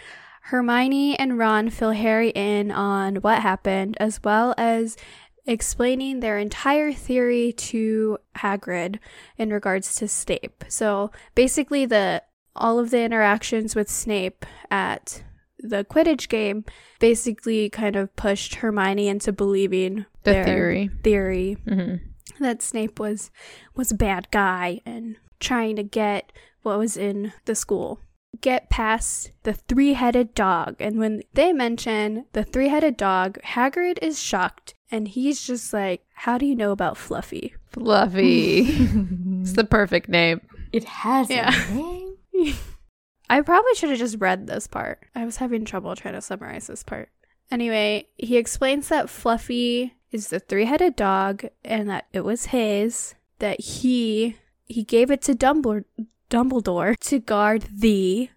[0.44, 4.98] Hermione and Ron fill Harry in on what happened, as well as
[5.46, 9.00] explaining their entire theory to Hagrid
[9.38, 10.64] in regards to Snape.
[10.68, 12.24] So basically, the
[12.56, 15.24] all of the interactions with Snape at
[15.60, 16.66] the Quidditch game
[17.00, 22.44] basically kind of pushed Hermione into believing the theory theory mm-hmm.
[22.44, 23.32] that Snape was
[23.76, 26.32] was a bad guy and trying to get
[26.62, 28.00] what was in the school.
[28.42, 34.76] Get past the three-headed dog, and when they mention the three-headed dog, Hagrid is shocked,
[34.92, 38.60] and he's just like, "How do you know about Fluffy?" Fluffy.
[39.42, 40.42] it's the perfect name.
[40.72, 41.52] It has yeah.
[41.52, 42.09] a name.
[43.30, 45.06] I probably should have just read this part.
[45.16, 47.10] I was having trouble trying to summarize this part.
[47.52, 53.62] Anyway, he explains that Fluffy is the three-headed dog and that it was his, that
[53.62, 54.36] he
[54.66, 55.86] he gave it to Dumbledore,
[56.30, 58.30] Dumbledore to guard the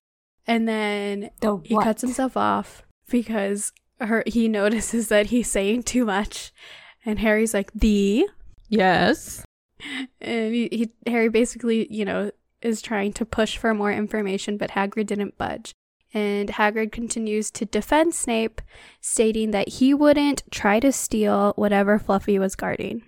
[0.47, 6.05] and then the he cuts himself off because her he notices that he's saying too
[6.05, 6.53] much
[7.05, 8.27] and Harry's like the
[8.69, 9.45] yes
[10.21, 12.31] and he, he Harry basically, you know,
[12.63, 15.73] is trying to push for more information, but Hagrid didn't budge.
[16.15, 18.61] And Hagrid continues to defend Snape,
[19.01, 23.03] stating that he wouldn't try to steal whatever Fluffy was guarding.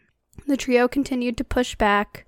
[0.46, 2.26] The trio continued to push back,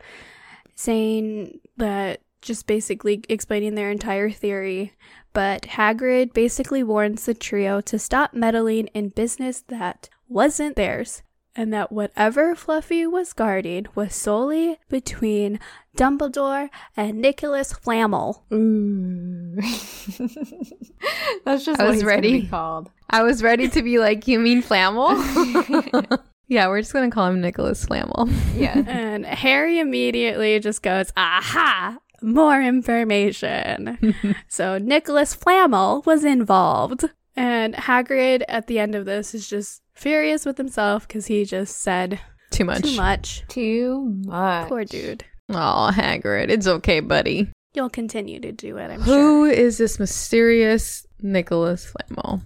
[0.75, 4.93] saying that just basically explaining their entire theory.
[5.33, 11.23] But Hagrid basically warns the trio to stop meddling in business that wasn't theirs.
[11.57, 15.59] And that whatever Fluffy was guarding was solely between
[15.97, 18.45] Dumbledore and Nicholas Flamel.
[18.53, 19.57] Ooh.
[19.57, 20.77] Mm.
[21.45, 22.43] That's just I what was he's ready.
[22.43, 22.91] be called.
[23.11, 25.11] I was ready to be like, you mean Flamel?
[26.49, 28.29] yeah, we're just gonna call him Nicholas Flamel.
[28.55, 28.83] Yeah.
[28.87, 33.99] And Harry immediately just goes, aha, more information.
[34.49, 37.05] so Nicholas Flamel was involved.
[37.37, 41.79] And Hagrid at the end of this is just furious with himself because he just
[41.83, 42.19] said
[42.51, 42.83] Too much.
[42.83, 43.45] too much.
[43.49, 44.69] Too much.
[44.69, 45.25] Poor dude.
[45.51, 47.49] Oh, Hagrid, it's okay, buddy.
[47.75, 49.51] You'll continue to do it, I'm Who sure.
[49.51, 52.43] is this mysterious Nicholas Flamel?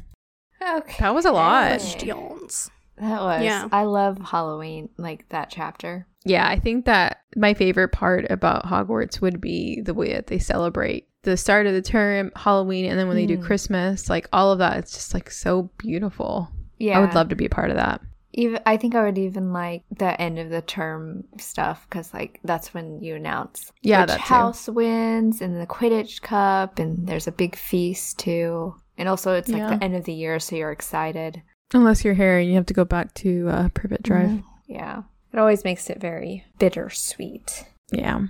[0.60, 0.96] Okay.
[0.98, 1.68] That was a lot.
[1.80, 2.70] Questions.
[2.98, 3.42] That was.
[3.42, 3.68] Yeah.
[3.72, 6.06] I love Halloween, like that chapter.
[6.24, 10.38] Yeah, I think that my favorite part about Hogwarts would be the way that they
[10.38, 13.44] celebrate the start of the term, Halloween, and then when they do Mm.
[13.44, 14.78] Christmas, like all of that.
[14.78, 16.48] It's just like so beautiful.
[16.78, 16.98] Yeah.
[16.98, 18.00] I would love to be a part of that.
[18.32, 22.38] Even I think I would even like the end of the term stuff because like
[22.44, 24.22] that's when you announce Yeah, which that too.
[24.34, 28.76] house wins and the Quidditch Cup and there's a big feast too.
[28.96, 29.76] And also it's like Yeah.
[29.76, 31.42] the end of the year, so you're excited.
[31.74, 34.30] Unless you're here and you have to go back to uh, Privet Drive.
[34.30, 34.44] Mhm.
[34.68, 35.02] Yeah,
[35.32, 37.64] it always makes it very bittersweet.
[37.92, 38.26] Yeah.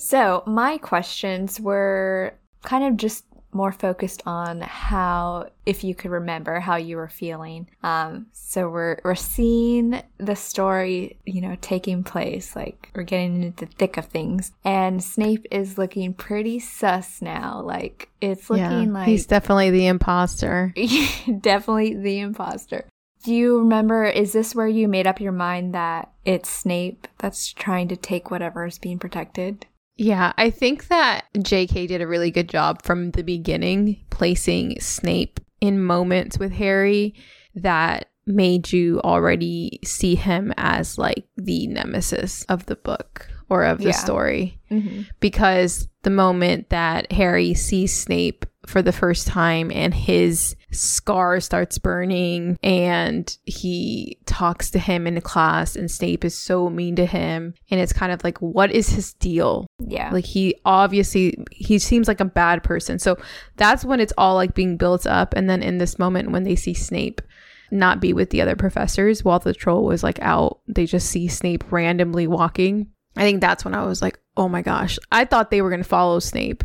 [0.00, 2.32] So, my questions were
[2.62, 7.68] kind of just more focused on how if you could remember how you were feeling.
[7.82, 13.66] Um so we're we're seeing the story, you know, taking place like we're getting into
[13.66, 17.60] the thick of things and Snape is looking pretty sus now.
[17.60, 18.92] Like it's looking yeah.
[18.92, 20.72] like he's definitely the imposter.
[21.40, 22.86] definitely the imposter.
[23.22, 27.52] Do you remember, is this where you made up your mind that it's Snape that's
[27.52, 29.66] trying to take whatever is being protected?
[30.02, 35.40] Yeah, I think that JK did a really good job from the beginning placing Snape
[35.60, 37.14] in moments with Harry
[37.54, 43.78] that made you already see him as like the nemesis of the book or of
[43.78, 43.90] the Yeah.
[43.92, 44.58] story.
[44.70, 45.02] Mm-hmm.
[45.20, 51.78] because the moment that Harry sees Snape for the first time and his scar starts
[51.78, 57.06] burning and he talks to him in the class and Snape is so mean to
[57.06, 60.10] him and it's kind of like what is his deal Yeah.
[60.10, 63.16] like he obviously he seems like a bad person so
[63.56, 66.56] that's when it's all like being built up and then in this moment when they
[66.56, 67.20] see Snape
[67.72, 71.28] not be with the other professors while the troll was like out they just see
[71.28, 74.96] Snape randomly walking I think that's when I was like, oh my gosh.
[75.10, 76.62] I thought they were going to follow Snape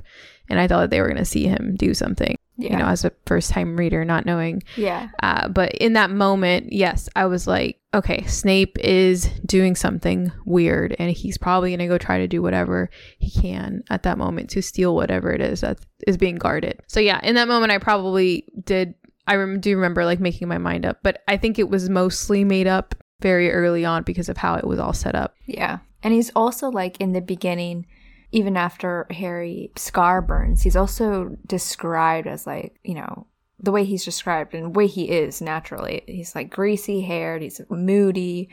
[0.47, 2.71] and I thought that they were going to see him do something, yeah.
[2.71, 4.63] you know, as a first time reader, not knowing.
[4.75, 5.09] yeah.
[5.21, 10.95] Uh, but in that moment, yes, I was like, okay, Snape is doing something weird
[10.99, 12.89] and he's probably going to go try to do whatever
[13.19, 16.81] he can at that moment to steal whatever it is that is being guarded.
[16.87, 18.95] So, yeah, in that moment, I probably did.
[19.27, 22.43] I rem- do remember like making my mind up, but I think it was mostly
[22.43, 25.33] made up very early on because of how it was all set up.
[25.45, 25.79] Yeah.
[26.03, 27.87] And he's also like in the beginning,
[28.35, 33.27] even after Harry Scar burns, he's also described as like, you know,
[33.61, 36.03] the way he's described and the way he is naturally.
[36.05, 38.49] He's like greasy haired, he's moody.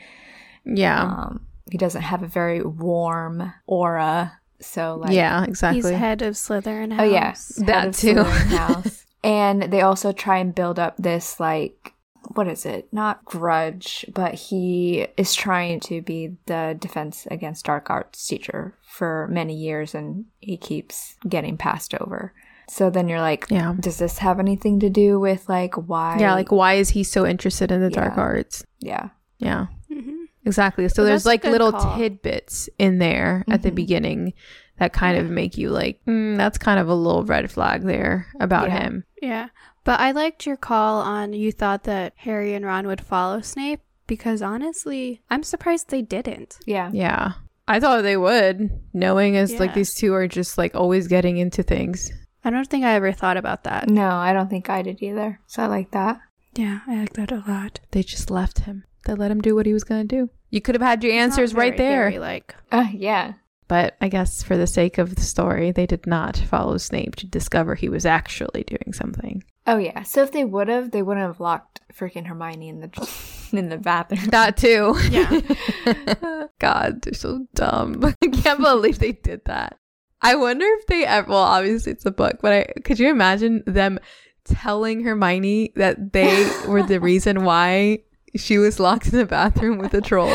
[0.63, 1.03] Yeah.
[1.03, 4.39] Um, he doesn't have a very warm aura.
[4.61, 5.81] So like yeah, exactly.
[5.81, 7.01] He's head of Slytherin House.
[7.01, 8.23] Oh yeah, That too.
[8.23, 9.05] House.
[9.23, 11.92] and they also try and build up this like
[12.35, 12.87] what is it?
[12.91, 19.27] Not grudge, but he is trying to be the defense against dark arts teacher for
[19.31, 22.33] many years, and he keeps getting passed over.
[22.69, 23.75] So then you're like, yeah.
[23.79, 26.17] does this have anything to do with like why?
[26.19, 28.63] Yeah, like why is he so interested in the dark arts?
[28.79, 29.67] yeah, Yeah.
[29.91, 30.25] Mhm.
[30.45, 30.87] Exactly.
[30.89, 31.97] So Well, there's like little call.
[31.97, 33.75] tidbits in there at the Mhm.
[33.75, 34.33] beginning
[34.79, 38.27] that kind of make you like, mm, that's kind of a little red flag there
[38.39, 38.79] about Yeah.
[38.79, 39.03] him.
[39.21, 39.47] Yeah.
[39.83, 43.81] But I liked your call on you thought that Harry and Ron would follow Snape
[44.07, 46.57] because honestly, I'm surprised they didn't.
[46.65, 47.33] yeah, Yeah.
[47.65, 51.63] I thought they would, knowing as like these two are just like always getting into
[51.63, 52.11] things.
[52.43, 53.87] I don't think I ever thought about that.
[53.87, 55.39] No, I don't think I did either.
[55.47, 56.19] So I like that.
[56.55, 57.79] Yeah, I like that a lot.
[57.91, 58.83] They just left him.
[59.05, 60.29] They let him do what he was going to do.
[60.49, 62.09] You could have had your It's not answers right there.
[62.09, 63.33] Harry, like Uh, yeah,
[63.67, 67.27] But I guess for the sake of the story, they did not follow Snape to
[67.27, 69.43] discover he was actually doing something.
[69.65, 70.03] Oh yeah.
[70.03, 73.09] So if they would have, they wouldn't have locked freaking Hermione in the
[73.51, 74.21] in the bathroom.
[74.29, 74.95] That too.
[75.09, 76.47] Yeah.
[76.59, 78.03] God, they're so dumb.
[78.21, 79.77] I can't believe they did that.
[80.21, 83.61] I wonder if they ever, well, obviously it's a book, but I could you imagine
[83.65, 83.99] them
[84.45, 87.99] telling Hermione that they were the reason why
[88.35, 90.33] she was locked in the bathroom with a troll?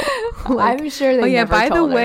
[0.49, 1.23] Like, I'm sure they.
[1.23, 1.97] oh yeah, never by the told her.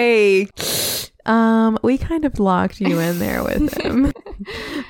[1.25, 4.13] Way, um, we kind of locked you in there with him,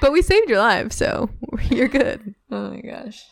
[0.01, 1.29] but we saved your life, so
[1.69, 2.35] you're good.
[2.51, 3.23] Oh my gosh.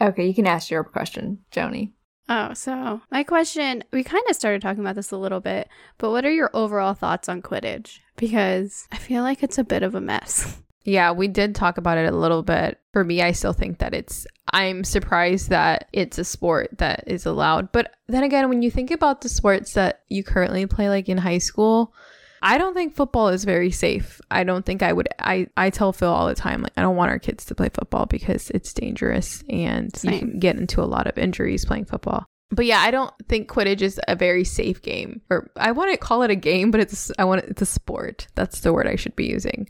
[0.00, 1.92] Okay, you can ask your question, Joni.
[2.28, 6.10] Oh, so my question we kind of started talking about this a little bit, but
[6.10, 8.00] what are your overall thoughts on Quidditch?
[8.16, 10.60] Because I feel like it's a bit of a mess.
[10.86, 12.78] Yeah, we did talk about it a little bit.
[12.92, 17.26] For me, I still think that it's, I'm surprised that it's a sport that is
[17.26, 17.72] allowed.
[17.72, 21.18] But then again, when you think about the sports that you currently play, like in
[21.18, 21.92] high school,
[22.46, 24.20] I don't think football is very safe.
[24.30, 25.08] I don't think I would.
[25.18, 27.70] I, I tell Phil all the time, like, I don't want our kids to play
[27.74, 32.24] football because it's dangerous and you can get into a lot of injuries playing football.
[32.50, 35.22] But yeah, I don't think Quidditch is a very safe game.
[35.28, 37.66] Or I want to call it a game, but it's I want it, it's a
[37.66, 38.28] sport.
[38.36, 39.68] That's the word I should be using.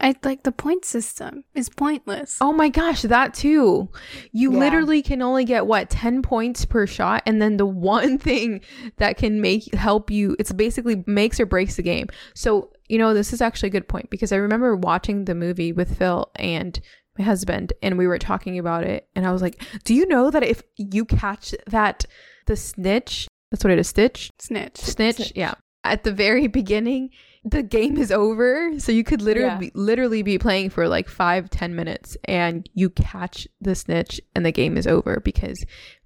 [0.00, 2.38] I like the point system is pointless.
[2.40, 3.88] Oh my gosh, that too.
[4.32, 4.58] You Yeah.
[4.58, 8.60] literally can only get what 10 points per shot and then the one thing
[8.98, 12.06] that can make help you it's basically makes or breaks the game.
[12.34, 15.72] So, you know, this is actually a good point because I remember watching the movie
[15.72, 16.78] with Phil and
[17.18, 20.30] my husband and we were talking about it and I was like, "Do you know
[20.30, 22.04] that if you catch that
[22.46, 24.30] the snitch, that's what it is, stitch?
[24.38, 24.76] Snitch.
[24.78, 25.32] Snitch, Snitch.
[25.34, 25.54] yeah.
[25.82, 27.10] At the very beginning,
[27.44, 28.78] the game is over.
[28.78, 29.58] So you could literally Yeah.
[29.58, 34.44] be, literally be playing for like five, ten minutes and you catch the snitch and
[34.44, 35.64] the game is over because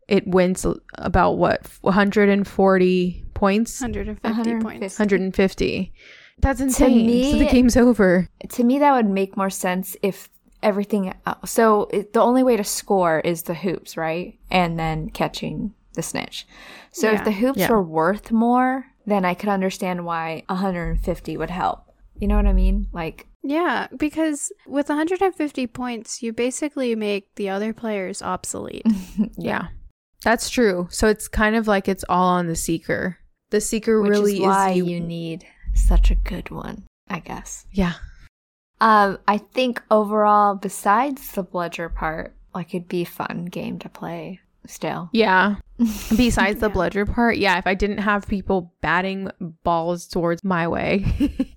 [0.08, 0.66] it wins
[0.98, 4.62] about what 140 points 150 150.
[4.80, 4.98] points.
[4.98, 5.92] 150
[6.40, 10.28] that's insane so the game's over to me that would make more sense if
[10.62, 11.12] everything
[11.44, 16.02] so it, the only way to score is the hoops right and then catching the
[16.02, 16.46] snitch
[16.90, 17.18] so Yeah.
[17.18, 17.70] if the hoops Yeah.
[17.70, 21.84] were worth more then i could understand why 150 would help.
[22.14, 22.88] You know what i mean?
[22.92, 28.86] Like Yeah, because with 150 points, you basically make the other players obsolete.
[29.36, 29.68] yeah.
[30.22, 30.86] That's true.
[30.90, 33.18] So it's kind of like it's all on the seeker.
[33.50, 35.44] The seeker which really is why is you need
[35.74, 37.66] such a good one i guess.
[37.72, 37.94] Yeah.
[38.80, 43.88] Um i think overall besides the bludger part like it'd be a fun game to
[43.88, 45.56] play still yeah
[46.16, 46.72] Besides the Yeah.
[46.74, 49.30] bludger part, yeah, if I didn't have people batting
[49.64, 51.04] balls towards my way,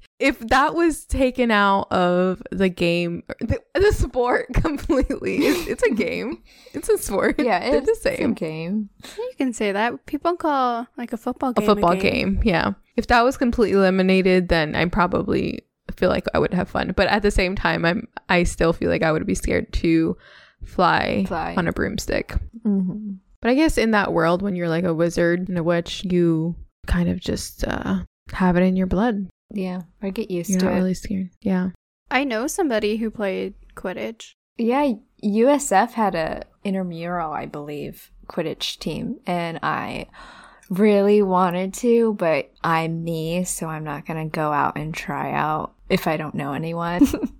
[0.20, 5.92] if that was taken out of the game, the, the sport completely, it's, it's a
[5.94, 6.42] game.
[6.74, 7.36] It's a sport.
[7.40, 8.34] yeah it's the it's a same.
[8.34, 10.08] game you can say that.
[10.08, 12.40] People call like a football game A game football game.
[12.44, 12.72] yeah.
[12.96, 15.66] If that was completely eliminated, then I probably
[15.98, 16.94] feel like I would have fun.
[16.96, 20.18] But at the same time, I'm I still feel like I would be scared to
[20.64, 21.54] fly, Fly.
[21.58, 22.34] on a broomstick.
[22.66, 23.14] Mm-hmm.
[23.42, 26.56] But I guess in that world, when you're like a wizard and a witch, you
[26.88, 27.98] kind of just uh,
[28.32, 29.30] have it in your blood.
[29.52, 30.78] Yeah, I get used You're to not it.
[30.78, 31.30] really scared.
[31.42, 31.70] Yeah.
[32.10, 34.34] I know somebody who played Quidditch.
[34.58, 34.94] Yeah,
[35.24, 40.08] USF had a intramural, I believe, Quidditch team, and I
[40.70, 45.74] really wanted to, but I'm me, so I'm not gonna go out and try out
[45.90, 47.08] if I don't know anyone.
[47.14, 47.28] Oh.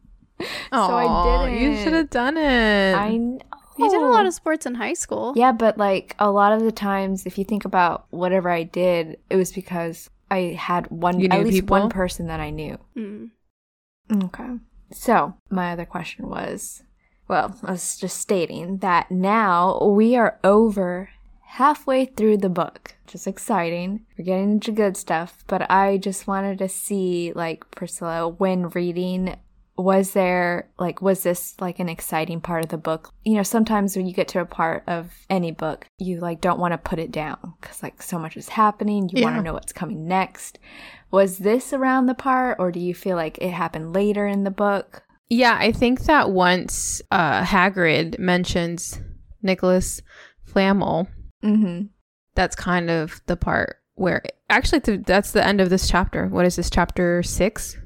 [0.72, 1.64] So I didn't.
[1.64, 2.94] You should have done it.
[2.94, 3.40] I know.
[3.78, 5.34] You did a lot of sports in high school.
[5.36, 9.18] Yeah, but like a lot of the times, if you think about whatever I did,
[9.30, 11.80] it was because I had one, at least people?
[11.80, 12.78] one person that I knew.
[12.96, 13.32] Mm.
[14.26, 14.50] Okay.
[14.92, 16.84] So, my other question was
[17.28, 21.10] well, I was just stating that now we are over
[21.42, 24.06] halfway through the book, which is exciting.
[24.18, 29.38] We're getting into good stuff, but I just wanted to see, like, Priscilla, when reading,
[29.78, 33.12] was there, like, was this, like, an exciting part of the book?
[33.24, 36.60] You know, sometimes when you get to a part of any book, you, like, don't
[36.60, 39.10] want to put it down because, like, so much is happening.
[39.12, 40.60] You want to know what's coming next.
[41.12, 44.52] Was this around the part, or do you feel like it happened later in the
[44.52, 45.04] book?
[45.28, 49.02] yeah, I think that once uh, Hagrid mentions
[49.42, 50.02] Nicholas
[50.44, 51.08] Flamel,
[51.44, 51.88] Mm-hmm.
[52.36, 56.28] that's kind of the part where actually th- that's the end of this chapter.
[56.28, 57.78] What is this chapter six?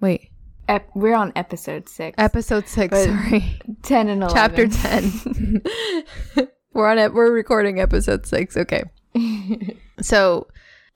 [0.00, 0.30] Wait,
[0.68, 2.96] Ep- we're on episode six, episode six.
[3.04, 4.34] Sorry, ten and eleven.
[4.36, 5.62] chapter ten.
[6.72, 7.12] we're on it.
[7.12, 8.56] We're recording episode six.
[8.56, 8.82] Okay,
[10.00, 10.46] so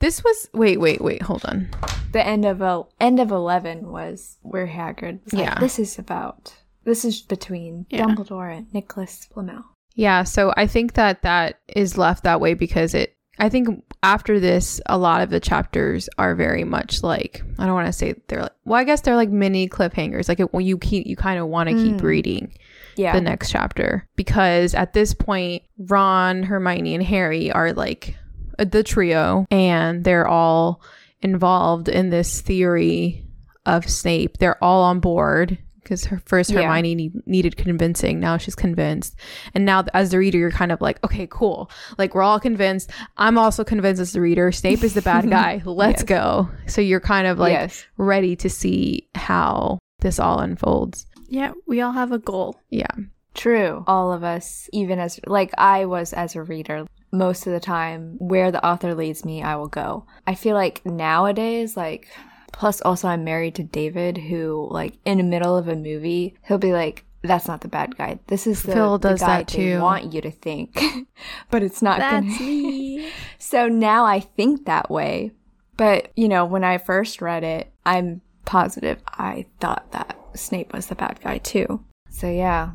[0.00, 1.20] this was wait, wait, wait.
[1.22, 1.68] Hold on.
[2.12, 5.22] the end of a end of eleven was where Hagrid.
[5.24, 5.58] Was like, Yeah.
[5.60, 6.54] this is about.
[6.84, 8.06] This is between Yeah.
[8.06, 9.64] Dumbledore and Nicholas Flamel.
[9.94, 14.38] Yeah, so I think that that is left that way because it I think after
[14.40, 18.14] this a lot of the chapters are very much like I don't want to say
[18.28, 21.38] they're like well I guess they're like mini cliffhangers like it, you keep you kind
[21.38, 22.02] of want to keep Mm.
[22.02, 22.54] reading
[22.96, 28.16] Yeah, the next chapter because at this point Ron, Hermione and Harry are like
[28.58, 30.80] uh, the trio and they're all
[31.20, 33.24] involved in this theory
[33.66, 34.38] of Snape.
[34.38, 35.58] They're all on board
[35.88, 36.62] because her first Yeah.
[36.62, 38.20] Hermione need, needed convincing.
[38.20, 39.16] Now she's convinced.
[39.54, 41.70] And now as the reader, you're kind of like, okay, cool.
[41.96, 42.90] Like we're all convinced.
[43.16, 44.52] I'm also convinced as the reader.
[44.52, 45.62] Snape is the bad guy.
[45.64, 46.08] Let's Yes.
[46.08, 46.50] go.
[46.66, 51.06] So you're kind of like yes, ready to see how this all unfolds.
[51.28, 52.60] Yeah, we all have a goal.
[52.70, 52.86] Yeah.
[53.34, 53.84] true.
[53.86, 58.16] All of us, even as like I was as a reader, most of the time
[58.18, 60.04] where the author leads me, I will go.
[60.26, 62.08] I feel like nowadays, like,
[62.52, 66.58] plus also I'm married to David, who, like, in the middle of a movie, he'll
[66.58, 68.18] be like, that's not the bad guy.
[68.28, 69.80] This is the, Phil the does guy that they too.
[69.80, 70.80] want you to think,
[71.50, 72.40] but it's not That's gonna.
[72.40, 73.10] me.
[73.38, 75.32] So now I think that way.
[75.76, 80.86] But, you know, when I first read it, I'm positive I thought that Snape was
[80.86, 81.84] the bad guy too.
[82.10, 82.70] So yeah.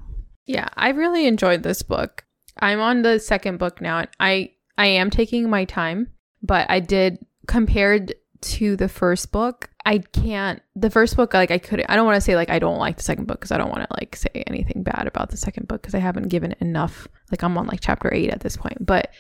[0.46, 2.26] Yeah, I really enjoyed this book.
[2.60, 4.00] I'm on the second book now.
[4.00, 6.12] and I I am taking my time,
[6.42, 7.18] but I did
[7.48, 8.14] compared
[8.44, 9.70] to the first book.
[9.86, 10.62] I can't.
[10.76, 11.90] The first book, like I couldn't.
[11.90, 13.70] I don't want to say like I don't like the second book because I don't
[13.70, 16.60] want to like say anything bad about the second book because I haven't given it
[16.62, 17.08] enough.
[17.32, 19.12] Like I'm on like chapter eight at this point, but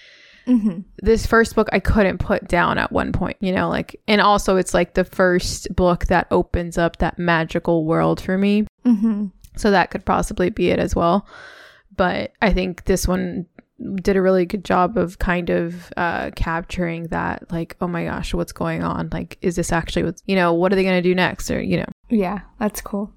[0.46, 0.82] Mm-hmm.
[0.98, 4.58] this first book I couldn't put down at one point, you know, like, and also
[4.58, 8.68] it's like the first book that opens up that magical world for me.
[8.86, 9.28] Mm-hmm.
[9.56, 11.26] So that could possibly be it as well.
[11.96, 13.46] But I think this one
[13.96, 18.34] did a really good job of kind of uh, capturing that, like, oh my gosh,
[18.34, 19.10] what's going on?
[19.12, 21.50] Like, is this actually what's, you know, what are they going to do next?
[21.52, 23.14] Or, you know, Yeah, that's cool.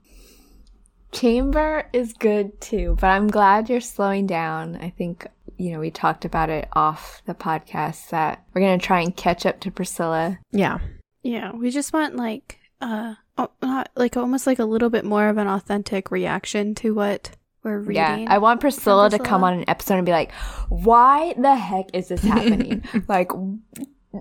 [1.13, 4.77] Chamber is good too, but I'm glad you're slowing down.
[4.77, 5.27] I think,
[5.57, 9.17] you know, we talked about it off the podcast that we're going to try and
[9.17, 10.39] catch up to Priscilla.
[10.53, 10.79] yeah.
[11.23, 13.17] Yeah, we just want like uh
[13.61, 17.31] not like almost like a little bit more of an authentic reaction to what
[17.67, 17.95] we're reading.
[17.97, 20.33] Yeah, I want Priscilla, to come on an episode and be like,
[20.69, 23.31] "Why the heck is this happening?" like,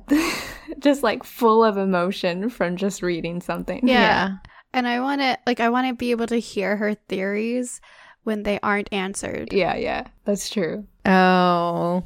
[0.80, 3.88] just like full of emotion from just reading something.
[3.88, 4.38] Yeah.
[4.74, 7.80] and I want to like I want to be able to hear her theories
[8.24, 9.54] when they aren't answered.
[9.54, 10.86] yeah, yeah, that's true.
[11.06, 12.04] Oh,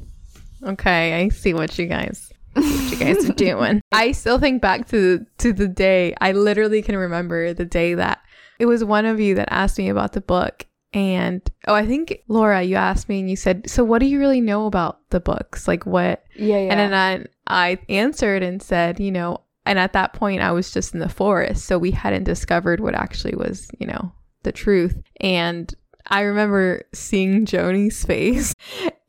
[0.64, 1.24] okay.
[1.24, 3.82] I see what you guys, what you guys are doing.
[3.92, 6.14] I still think back to to the day.
[6.20, 8.20] I literally can remember the day that
[8.60, 10.66] it was one of you that asked me about the book.
[10.92, 14.20] And oh, I think Laura, you asked me and you said, "So, what do you
[14.20, 15.68] really know about the books?
[15.68, 16.72] Like, what?" Yeah, yeah.
[16.72, 20.72] And then I, I answered and said, you know, and at that point I was
[20.72, 24.12] just in the forest, so we hadn't discovered what actually was, you know,
[24.44, 25.00] the truth.
[25.22, 25.72] And
[26.08, 28.56] I remember seeing Joni's face,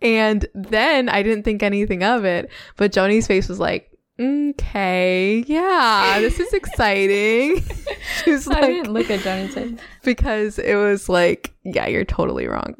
[0.02, 3.89] and then I didn't think anything of it, but Joni's face was like,
[4.20, 7.62] okay, yeah, this is exciting.
[8.24, 9.78] she was I like, didn't look at Johnny's face.
[10.02, 12.74] because it was like, yeah, you're totally wrong.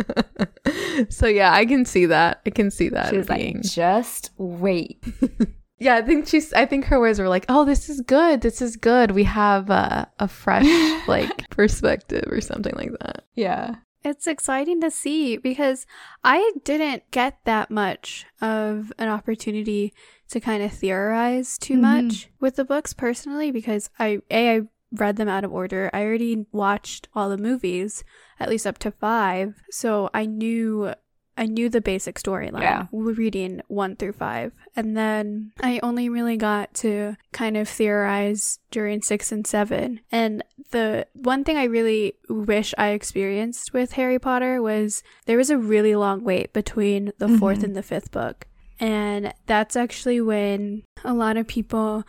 [1.09, 2.41] so yeah, I can see that.
[2.47, 3.57] I can see that She was being.
[3.57, 5.03] like, "Just wait."
[5.82, 6.53] Yeah, I think she's.
[6.53, 8.43] I think her words were like, "Oh, this is good.
[8.43, 9.12] This is good.
[9.12, 10.66] We have uh, a fresh
[11.09, 13.76] like perspective or something like that." Yeah.
[14.05, 15.86] It's exciting to see because
[16.22, 19.95] I didn't get that much of an opportunity
[20.31, 21.81] to kind of theorize too Mhm.
[21.81, 24.61] much with the books personally because I a I
[24.93, 25.89] read them out of order.
[25.93, 28.03] I already watched all the movies,
[28.41, 30.93] at least up to 5, so I knew
[31.37, 32.87] I knew the basic storyline Yeah.
[32.93, 34.53] reading 1 through 5.
[34.76, 40.01] And then I only really got to kind of theorize during 6 and 7.
[40.12, 45.49] And the one thing I really wish I experienced with Harry Potter was there was
[45.51, 47.64] a really long wait between the fourth Mhm.
[47.64, 48.47] and the fifth book.
[48.81, 52.05] And that's actually when a lot of people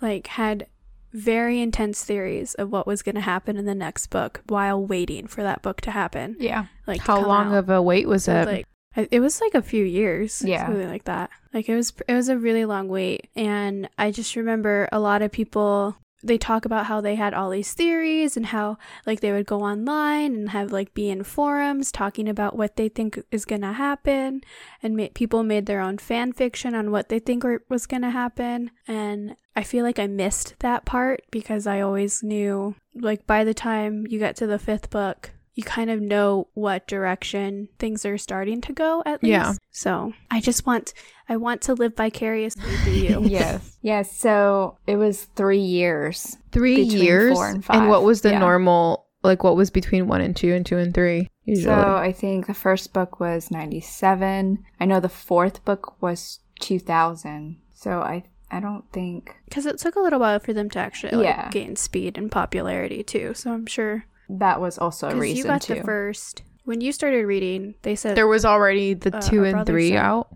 [0.00, 0.66] like had
[1.12, 5.26] very intense theories of what was going to happen in the next book while waiting
[5.26, 6.36] for that book to happen.
[6.38, 6.66] Yeah.
[6.86, 7.58] Like How long out.
[7.58, 8.46] of a wait was it?
[8.46, 8.66] like
[9.10, 10.66] it was like a few years Yeah.
[10.66, 14.36] something like that like it was it was a really long wait and i just
[14.36, 18.46] remember a lot of people they talk about how they had all these theories and
[18.46, 22.76] how like they would go online and have like be in forums talking about what
[22.76, 24.42] they think is gonna happen.
[24.82, 28.10] And ma- people made their own fan fiction on what they think were, was gonna
[28.10, 28.70] happen.
[28.86, 33.52] And i feel like i missed that part because i always knew like by the
[33.52, 38.16] time you get to the fifth book you kind of know what direction things are
[38.18, 39.30] starting to go at least.
[39.30, 39.52] Yeah.
[39.70, 40.94] So I just want
[41.28, 43.22] I want to live vicariously through you.
[43.24, 43.76] yes.
[43.82, 44.16] Yes.
[44.16, 46.36] So it was three years.
[46.52, 47.34] Three years.
[47.34, 47.88] four and five.
[47.88, 48.38] what was the Yeah.
[48.38, 49.06] normal?
[49.24, 51.28] Like, what was between one and two, and two and three?
[51.44, 51.64] Usually.
[51.64, 54.58] So I think the first book was 97.
[54.80, 57.56] I know the fourth book was 2000.
[57.74, 61.16] So I I don't think Because it took a little while for them to actually
[61.16, 61.50] like, Yeah.
[61.50, 63.32] gain speed and popularity too.
[63.34, 64.04] So I'm sure
[64.38, 65.74] that was also a because reason you got too.
[65.74, 69.66] the first when you started reading, they said there was already the Uh, two and
[69.66, 70.28] three said- out.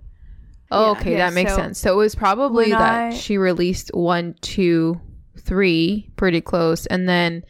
[0.73, 0.99] Oh, Yeah.
[1.01, 1.79] okay, Yeah, that makes so sense.
[1.79, 5.01] So it was probably that I- she released one, two,
[5.39, 7.45] three, pretty close, and then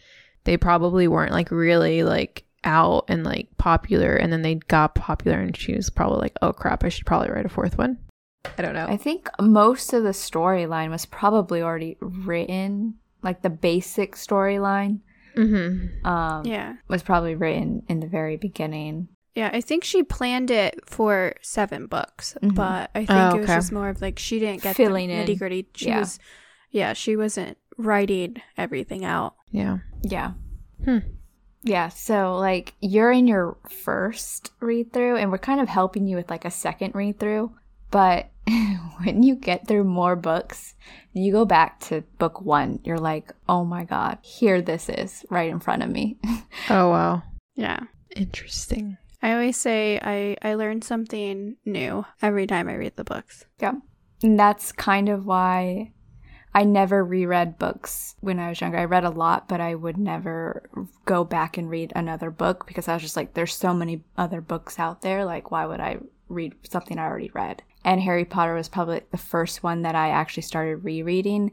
[0.44, 5.38] they probably weren't like really like out and like popular, and then they got popular,
[5.38, 7.97] and she was probably like, "Oh crap, I should probably write a fourth one."
[8.59, 8.86] I don't know.
[8.86, 15.01] I think most of the storyline was probably already written, like the basic storyline
[15.37, 16.07] mm-hmm.
[16.07, 16.74] um yeah.
[16.89, 19.09] was probably written in the very beginning.
[19.34, 22.55] Yeah, I think she planned it for seven books, Mhm.
[22.55, 25.14] but I think Oh, it was just more of like she didn't get Filling the
[25.14, 25.68] nitty gritty.
[25.74, 25.99] She Yeah.
[26.01, 26.18] was,
[26.70, 29.34] yeah, she wasn't writing everything out.
[29.51, 29.78] Yeah.
[30.03, 30.32] Yeah.
[30.84, 30.99] Hmm.
[31.62, 36.16] Yeah, so like you're in your first read through, and we're kind of helping you
[36.16, 37.53] with like a second read through.
[37.91, 38.30] But
[39.05, 40.74] when you get through more books,
[41.05, 45.24] and you go back to book one, you're like, oh my god, here this is
[45.30, 46.16] right in front of me.
[46.70, 47.22] Oh wow.
[47.54, 47.80] Yeah,
[48.14, 48.96] Interesting.
[49.22, 53.44] I always say I I learn something new every time I read the books.
[53.60, 53.74] yeah.
[54.22, 55.92] And that's kind of why
[56.54, 58.78] I never reread books when I was younger.
[58.78, 60.68] I read a lot, but I would never
[61.04, 64.40] go back and read another book because I was just like, there's so many other
[64.40, 65.26] books out there.
[65.26, 65.98] Like, why would I
[66.30, 67.62] read something I already read?
[67.87, 71.53] And Harry Potter was probably the first one that I actually started rereading.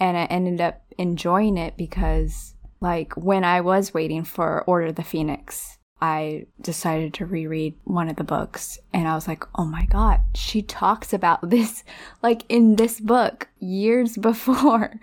[0.00, 4.94] And I ended up enjoying it because, like, when I was waiting for Order of
[4.94, 9.64] the Phoenix, I decided to reread one of the books and I was like, oh
[9.64, 11.82] my god, she talks about this
[12.22, 15.00] like in this book years before.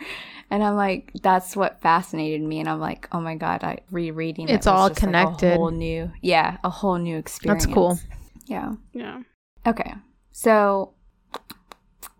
[0.52, 2.60] And I'm like, that's what fascinated me.
[2.60, 5.54] And I'm like, oh my god, I rereading it It's was all just, like, connected.
[5.54, 7.66] a whole new, yeah, a whole new experience.
[7.66, 7.98] That's cool.
[8.46, 8.74] Yeah.
[8.94, 9.22] Yeah,
[9.66, 9.94] Okay.
[10.32, 10.94] So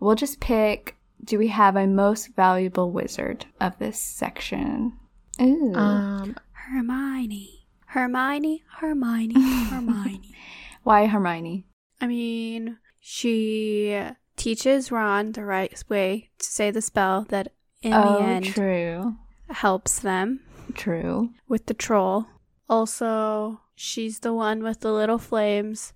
[0.00, 0.96] we'll just pick.
[1.24, 4.98] Do we have a most valuable wizard of this section?
[5.40, 5.74] Ooh.
[5.74, 9.34] Um Hermione, Hermione, Hermione,
[9.68, 10.34] Hermione.
[10.82, 11.66] Why Hermione?
[12.00, 14.00] I mean, she
[14.36, 17.52] teaches Ron the right way to say the spell that
[17.82, 19.16] in oh, the end true.
[19.50, 20.40] helps them.
[20.74, 21.30] True.
[21.48, 22.26] with the troll.
[22.68, 25.92] Also, she's the one with the little flames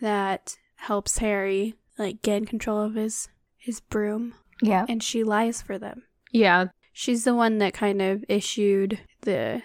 [0.00, 3.28] that helps Harry like get in control of his
[3.58, 4.84] his broom Yeah.
[4.88, 6.02] and she lies for them.
[6.32, 9.62] yeah, She's the one that kind of issued the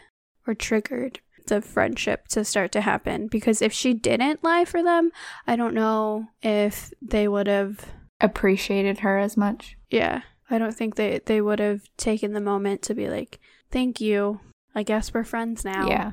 [0.48, 5.12] or triggered the friendship to start to happen because if she didn't lie for them,
[5.46, 7.86] I don't know if they would have
[8.22, 9.78] Appreciated her as much.
[9.90, 13.40] yeah, I don't think they they would have taken the moment to be like,
[13.72, 14.40] "Thank you.
[14.76, 16.12] I guess we're friends now." Yeah.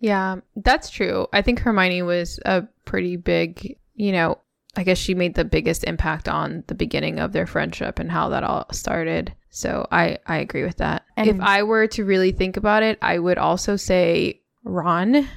[0.00, 1.26] Yeah, that's true.
[1.32, 4.38] I think Hermione was a pretty big, you know,
[4.76, 8.28] I guess she made the biggest impact on the beginning of their friendship and how
[8.30, 9.32] that all started.
[9.50, 11.04] So I I agree with that.
[11.16, 15.28] And- if I were to really think about it, I would also say Ron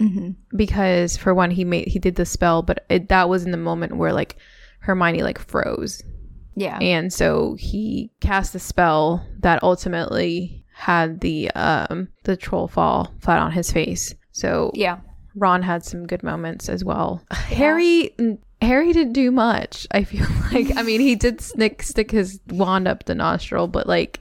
[0.00, 0.30] Mm-hmm.
[0.56, 3.58] because for one he made he did the spell, but it, that was in the
[3.58, 4.36] moment where like
[4.80, 6.02] Hermione like froze.
[6.56, 6.78] Yeah.
[6.80, 13.40] And so he cast a spell that ultimately had the um the troll fall flat
[13.40, 14.14] on his face.
[14.32, 15.00] So yeah.
[15.36, 17.22] Ron had some good moments as well.
[17.30, 18.16] Harry
[18.62, 19.86] Harry didn't do much.
[19.90, 23.86] I feel like I mean he did stick stick his wand up the nostril, but
[23.86, 24.20] like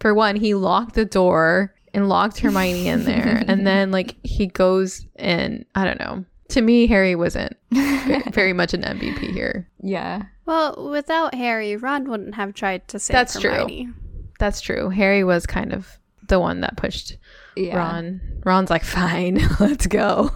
[0.00, 4.46] for one, he locked the door and locked Hermione in there, and then like he
[4.46, 6.24] goes and I don't know.
[6.48, 9.68] To me, Harry wasn't very much an MVP here.
[9.82, 10.24] Yeah.
[10.44, 13.94] Well, without Harry, Ron wouldn't have tried to save That's true.
[14.38, 14.90] That's true.
[14.90, 15.88] Harry was kind of
[16.28, 17.16] the one that pushed
[17.56, 17.78] Yeah.
[17.78, 18.20] Ron.
[18.44, 20.32] Ron's like, fine, let's go.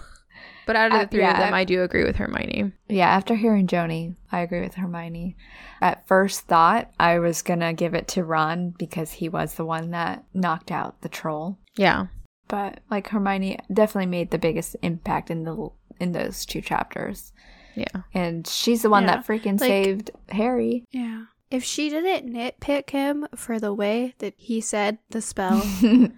[0.67, 1.31] But out of the Uh, three yeah.
[1.31, 2.73] of them, I do agree with Hermione.
[2.89, 5.35] Yeah, after hearing Joni, I agree with Hermione.
[5.81, 9.89] At first thought, I was gonna give it to Ron because he was the one
[9.91, 11.57] that knocked out the troll.
[11.75, 12.07] Yeah.
[12.47, 17.33] But like Hermione definitely made the biggest impact in the in those two chapters.
[17.75, 18.03] Yeah.
[18.13, 20.83] And she's the one Yeah, that freaking like- saved Harry.
[20.91, 21.23] Yeah.
[21.49, 25.61] If she didn't nitpick him for the way that he said the spell,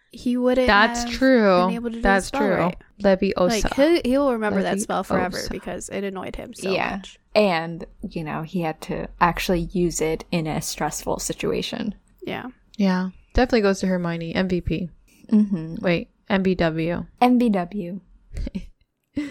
[0.12, 0.66] he wouldn't.
[0.68, 1.66] That's have true.
[1.68, 2.56] Been able to do That's the spell true.
[2.56, 2.78] Right.
[3.04, 3.64] Leviosa.
[3.64, 6.96] Like he he will remember that spell forever because it annoyed him so Yeah.
[6.98, 7.20] much.
[7.36, 11.94] and, you know, he had to actually use it in a stressful situation.
[12.24, 12.48] Yeah.
[12.78, 13.10] yeah.
[13.36, 14.34] Definitely goes to Hermione.
[14.34, 14.90] MVP.
[15.32, 15.76] Mm-hmm.
[15.82, 17.06] Wait, MVW.
[17.22, 18.02] MVW.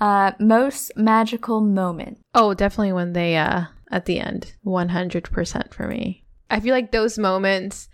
[0.00, 2.18] uh, most magical moment.
[2.34, 4.54] Oh, definitely when they uh at the end.
[4.64, 6.24] 100% for me.
[6.48, 7.88] I feel like those moments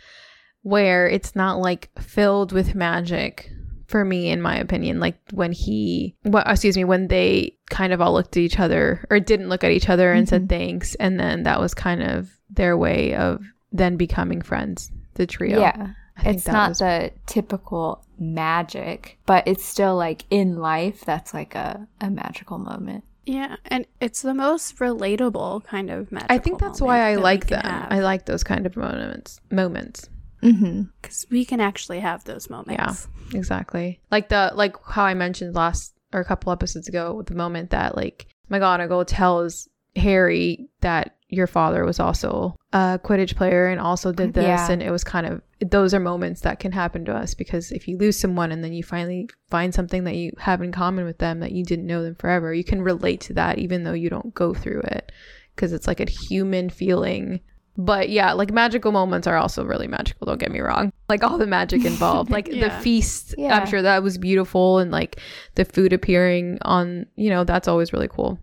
[0.62, 3.51] where it's not like filled with magic
[3.86, 8.01] for me in my opinion like when he well, excuse me when they kind of
[8.01, 10.59] all looked at each other or didn't look at each other and said mm-hmm.
[10.59, 15.60] thanks and then that was kind of their way of then becoming friends the trio
[15.60, 15.90] Yeah.
[16.24, 21.86] It's not was- the typical magic, but it's still like in life, that's like a,
[22.01, 23.05] a magical moment.
[23.27, 26.31] Yeah, and it's the most relatable kind of magic.
[26.31, 27.62] I think that's why I like them.
[27.65, 29.40] I like those kind of moments.
[29.51, 30.09] Moments.
[30.43, 30.82] Mm-hmm.
[31.01, 33.09] because we can actually have those moments.
[33.32, 34.01] Yeah, exactly.
[34.11, 37.70] Like the like how I mentioned last or a couple episodes ago with the moment
[37.70, 44.12] that like McGonagall tells Harry that your father was also a Quidditch player and also
[44.12, 44.44] did this.
[44.44, 44.70] Yeah.
[44.70, 47.89] And it was kind of, those are moments that can happen to us because if
[47.89, 51.19] you lose someone and then you finally find something that you have in common with
[51.19, 54.09] them that you didn't know them forever, you can relate to that even though you
[54.09, 55.11] don't go through it
[55.55, 57.40] because it's like a human feeling.
[57.78, 60.27] But yeah, like magical moments are also really magical.
[60.27, 60.93] Don't get me wrong.
[61.09, 63.35] Like all the magic involved, like the feast.
[63.36, 63.59] Yeah.
[63.59, 65.20] I'm sure that was beautiful, and like
[65.57, 68.39] the food appearing on, you know, that's always really cool.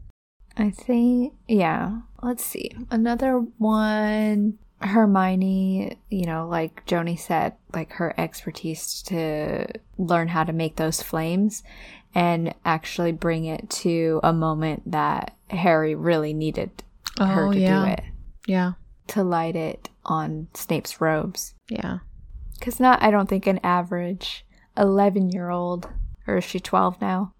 [0.55, 1.97] I think, yeah.
[2.23, 2.71] Let's see.
[2.89, 9.67] Another one, Hermione, you know, like Joni said, like her expertise to
[9.97, 11.63] learn how to make those flames
[12.15, 16.71] and actually bring it to a moment that Harry really needed
[17.19, 17.85] oh, her Oh, to yeah.
[17.85, 18.03] do it,
[18.47, 18.71] Yeah,
[19.07, 21.53] to light it on Snape's robes.
[21.69, 21.99] yeah.
[22.57, 24.45] Because not, I don't think an average
[24.77, 25.89] 11 year old,
[26.25, 27.33] or is she 12 now,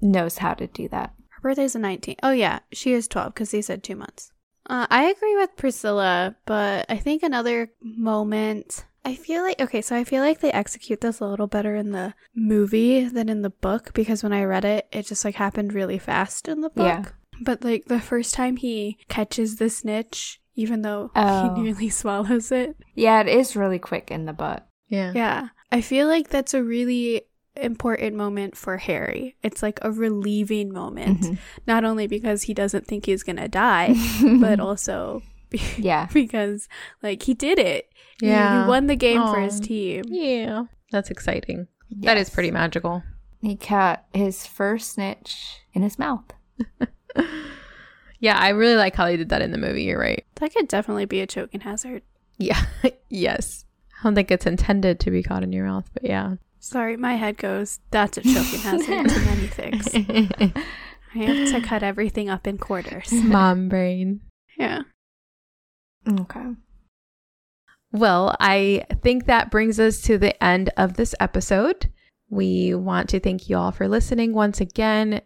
[0.00, 1.12] knows how to do that.
[1.42, 2.18] Her birthday's the 19th.
[2.22, 2.60] Oh, yeah.
[2.72, 4.32] She is 12 because they said two months.
[4.68, 8.84] Uh, I agree with Priscilla, but I think another moment.
[9.04, 11.92] I feel like, okay, so I feel like they execute this a little better in
[11.92, 15.72] the movie than in the book because when I read it, it just like happened
[15.72, 16.86] really fast in the book.
[16.86, 17.04] Yeah.
[17.40, 21.54] But like the first time he catches the snitch, even though Oh.
[21.54, 22.76] he nearly swallows it.
[22.94, 24.62] Yeah, it is really quick in the book.
[24.88, 25.12] Yeah.
[25.14, 25.48] Yeah.
[25.72, 27.22] I feel like that's a really
[27.56, 29.36] important moment for Harry.
[29.42, 31.20] It's like a relieving moment.
[31.22, 31.38] Mhm.
[31.66, 33.94] Not only because he doesn't think he's going to die,
[34.40, 36.06] but also be- yeah.
[36.12, 36.68] because
[37.02, 37.90] like he did it.
[38.20, 38.64] Yeah.
[38.64, 40.04] He, won the game for his team.
[40.08, 40.64] Yeah.
[40.92, 41.66] That's exciting.
[42.00, 43.02] That is pretty magical.
[43.40, 46.24] He caught his first snitch in his mouth.
[48.22, 49.84] Yeah, I really like how they did that in the movie.
[49.84, 50.24] You're right.
[50.36, 52.02] That could definitely be a choking hazard.
[52.36, 52.62] Yeah.
[53.08, 53.64] yes.
[53.98, 56.34] I don't think it's intended to be caught in your mouth, but yeah.
[56.62, 59.88] Sorry, my head goes, that's a choking hazard to many things.
[61.14, 63.10] I have to cut everything up in quarters.
[63.12, 64.20] Mom brain.
[64.58, 64.82] Yeah.
[66.06, 66.44] Okay.
[67.92, 71.90] Well, I think that brings us to the end of this episode.
[72.28, 75.22] We want to thank you all for listening once again.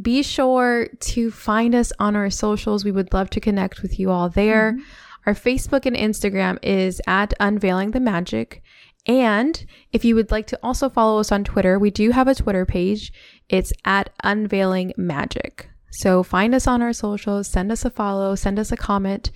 [0.00, 2.84] Be sure to find us on our socials.
[2.84, 4.72] We would love to connect with you all there.
[4.72, 4.82] Mm-hmm.
[5.26, 8.62] Our Facebook and Instagram is at Unveiling the Magic.
[9.06, 12.34] And if you would like to also follow us on Twitter, we do have a
[12.34, 13.12] Twitter page.
[13.48, 15.68] It's at Unveiling Magic.
[15.92, 19.30] So find us on our socials, send us a follow, send us a comment.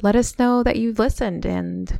[0.00, 1.98] Let us know that you've listened, and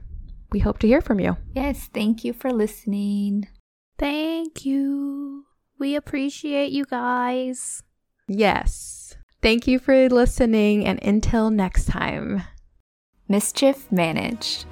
[0.53, 1.37] we hope to hear from you.
[1.55, 3.49] Yes, thank you for listening.
[3.99, 5.47] Thank you.
[5.81, 7.83] We appreciate you guys.
[8.29, 9.17] Yes.
[9.43, 12.43] Thank you for listening, and until next time.
[13.29, 14.67] Mischief managed.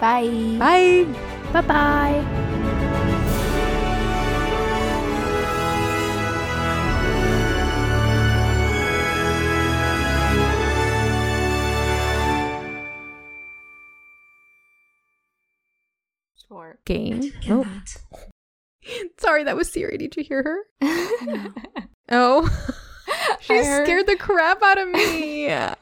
[0.00, 0.56] Bye.
[0.58, 1.06] Bye.
[1.52, 2.48] Bye bye.
[16.88, 17.32] Game.
[17.50, 17.66] Oh.
[19.18, 19.98] Sorry, that was Siri.
[19.98, 21.52] Did you hear her?
[22.10, 22.48] Oh.
[23.40, 25.48] she heard- scared the crap out of me.
[25.52, 25.74] oh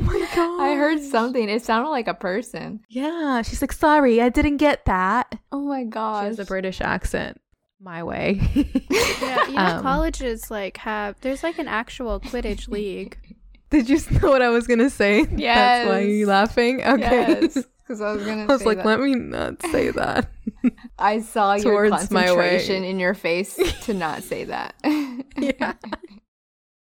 [0.00, 0.60] my god.
[0.60, 1.48] I heard something.
[1.48, 2.80] It sounded like a person.
[2.88, 5.38] Yeah, she's like, sorry, I didn't get that.
[5.52, 6.22] Oh my god.
[6.22, 7.40] She has a British accent.
[7.80, 8.40] My way.
[9.20, 13.16] Yeah, you know, Um, colleges like have there's like an actual Quidditch league.
[13.70, 15.24] Did you know what I was gonna say?
[15.24, 15.32] That's
[15.88, 16.06] why Yes.
[16.08, 16.82] you're laughing.
[16.84, 17.40] Okay.
[17.40, 18.42] Because I was gonna.
[18.42, 18.86] I was say like, that.
[18.86, 20.28] let me not say that.
[20.98, 22.26] I saw your Towards my way.
[22.26, 24.74] concentration in your face to not say that.
[25.38, 25.74] yeah.